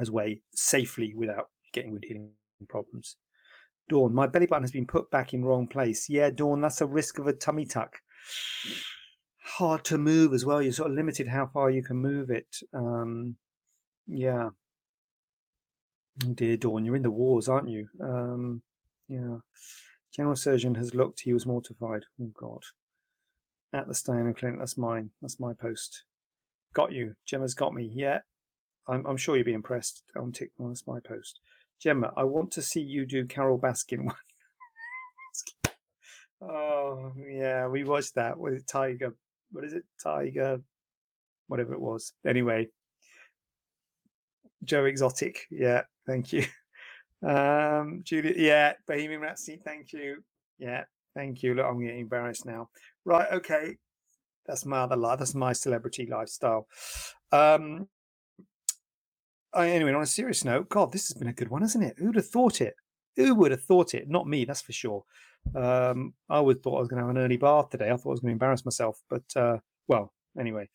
[0.00, 2.30] as way safely without getting wound healing
[2.68, 3.16] problems.
[3.88, 6.08] Dawn, my belly button has been put back in wrong place.
[6.08, 7.96] Yeah, Dawn, that's a risk of a tummy tuck.
[9.42, 10.62] Hard to move as well.
[10.62, 12.56] You're sort of limited how far you can move it.
[12.72, 13.36] Um,
[14.06, 14.50] yeah.
[16.24, 17.88] Oh dear Dawn, you're in the wars, aren't you?
[18.02, 18.62] Um,
[19.08, 19.38] yeah.
[20.14, 21.20] General surgeon has looked.
[21.20, 22.04] He was mortified.
[22.20, 22.62] Oh God.
[23.72, 24.58] At the Staiano Clinic.
[24.58, 25.10] That's mine.
[25.22, 26.04] That's my post.
[26.74, 27.14] Got you.
[27.26, 27.90] Gemma's got me.
[27.92, 28.20] Yeah.
[28.88, 30.50] I'm, I'm sure you'll be impressed on tick.
[30.50, 30.68] TikTok.
[30.68, 31.40] That's my post.
[31.80, 34.16] Gemma, I want to see you do Carole Baskin one.
[36.42, 39.14] oh yeah, we watched that with Tiger.
[39.52, 39.84] What is it?
[40.02, 40.60] Tiger,
[41.46, 42.12] whatever it was.
[42.26, 42.68] Anyway,
[44.64, 45.46] Joe Exotic.
[45.50, 46.44] Yeah, thank you.
[47.26, 48.34] Um, Julia.
[48.36, 49.60] Yeah, Bohemian Rhapsody.
[49.64, 50.22] Thank you.
[50.58, 51.54] Yeah, thank you.
[51.54, 52.68] Look, I'm getting embarrassed now.
[53.04, 53.30] Right.
[53.32, 53.76] Okay.
[54.46, 55.18] That's my other life.
[55.18, 56.66] That's my celebrity lifestyle.
[57.30, 57.88] Um,
[59.54, 61.96] anyway, on a serious note, God, this has been a good one, hasn't it?
[61.98, 62.74] Who'd have thought it?
[63.16, 64.08] Who would have thought it?
[64.08, 65.04] Not me, that's for sure.
[65.54, 67.90] Um, I would thought I was going to have an early bath today.
[67.90, 69.58] I thought I was going to embarrass myself, but uh,
[69.88, 70.68] well, anyway,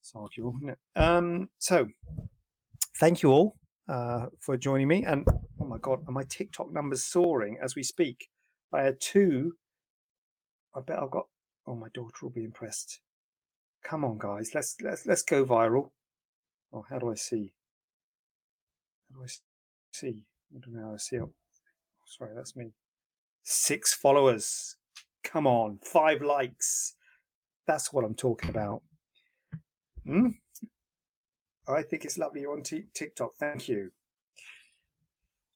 [0.00, 0.78] it's arguable, isn't it?
[0.96, 1.86] Um, so,
[2.98, 3.56] thank you all
[3.88, 5.04] uh, for joining me.
[5.04, 5.26] And
[5.64, 8.28] oh my God, are my TikTok numbers soaring as we speak?
[8.72, 9.54] I had two.
[10.74, 11.26] I bet I've got.
[11.66, 13.00] Oh, my daughter will be impressed.
[13.82, 15.90] Come on, guys, let's let's let's go viral.
[16.72, 17.52] Oh, how do I see?
[19.10, 19.28] How do I
[19.92, 20.22] see?
[20.54, 21.18] I don't know how I see.
[21.18, 21.32] Oh,
[22.06, 22.72] sorry, that's me.
[23.42, 24.76] Six followers.
[25.22, 26.94] Come on, five likes.
[27.66, 28.82] That's what I'm talking about.
[30.04, 30.28] Hmm?
[31.66, 33.36] I think it's lovely you're on t- TikTok.
[33.38, 33.90] Thank you.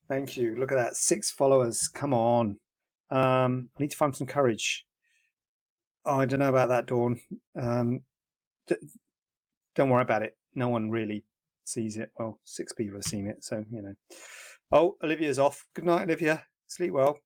[0.09, 0.57] Thank you.
[0.59, 0.97] Look at that.
[0.97, 1.89] Six followers.
[1.89, 2.59] Come on.
[3.11, 4.87] Um, I need to find some courage.
[6.05, 7.21] Oh, I don't know about that, Dawn.
[7.61, 8.01] Um,
[8.67, 8.77] d-
[9.75, 10.37] don't worry about it.
[10.55, 11.25] No one really
[11.65, 12.11] sees it.
[12.19, 13.95] Well, six people have seen it, so you know.
[14.73, 15.67] Oh, Olivia's off.
[15.75, 16.45] Good night, Olivia.
[16.67, 17.19] Sleep well.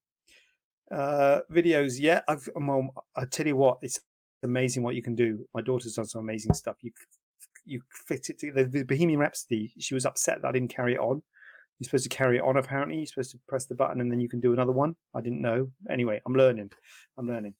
[0.90, 2.22] Uh, videos, yeah.
[2.28, 4.00] I've well, I tell you what, it's
[4.42, 5.46] amazing what you can do.
[5.54, 6.76] My daughter's done some amazing stuff.
[6.82, 6.92] You
[7.64, 9.72] you fit it to the Bohemian Rhapsody.
[9.78, 11.22] She was upset that I didn't carry it on.
[11.82, 12.56] You're supposed to carry it on.
[12.56, 14.94] Apparently, you're supposed to press the button and then you can do another one.
[15.14, 15.68] I didn't know.
[15.90, 16.70] Anyway, I'm learning.
[17.18, 17.54] I'm learning.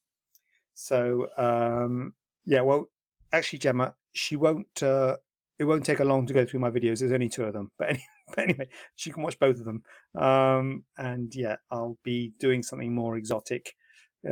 [0.75, 2.15] So um,
[2.45, 2.89] yeah, well,
[3.33, 4.81] actually, Gemma, she won't.
[4.81, 5.17] Uh,
[5.59, 7.01] it won't take her long to go through my videos.
[7.01, 9.83] There's only two of them, but anyway, but anyway she can watch both of them.
[10.17, 13.75] Um, and yeah, I'll be doing something more exotic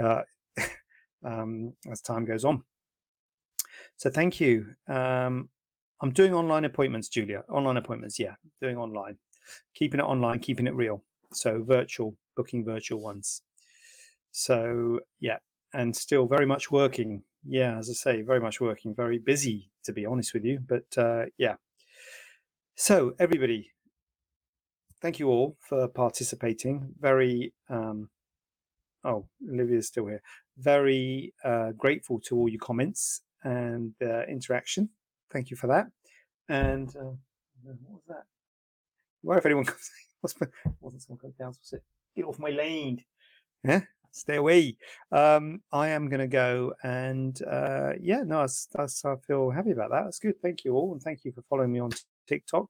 [0.01, 0.23] uh,
[1.25, 2.63] um, as time goes on.
[3.97, 4.67] So thank you.
[4.89, 5.49] Um,
[6.03, 7.43] I'm doing online appointments, Julia.
[7.51, 9.19] Online appointments, yeah, doing online,
[9.75, 11.03] keeping it online, keeping it real.
[11.33, 13.43] So virtual, booking virtual ones.
[14.33, 15.39] So yeah,
[15.73, 19.93] and still very much working yeah, as I say, very much working, very busy to
[19.93, 20.61] be honest with you.
[20.67, 21.57] But uh, yeah.
[22.77, 23.71] So everybody,
[25.01, 26.95] thank you all for participating.
[27.01, 28.11] Very um,
[29.05, 30.23] oh, Olivia's still here.
[30.59, 34.91] Very uh, grateful to all your comments and uh, interaction.
[35.31, 35.87] Thank you for that.
[36.49, 37.15] And uh,
[37.63, 38.25] what was that?
[39.23, 39.91] Where if anyone comes,
[40.23, 41.49] wasn't someone coming down?
[41.49, 41.83] Was it?
[42.17, 43.05] Get off my lane.
[43.65, 44.77] Yeah, stay away.
[45.13, 49.73] Um, I am going to go and uh, yeah, no, that's, that's, I feel happy
[49.73, 50.05] about that.
[50.05, 50.41] That's good.
[50.41, 51.91] Thank you all, and thank you for following me on
[52.27, 52.67] TikTok.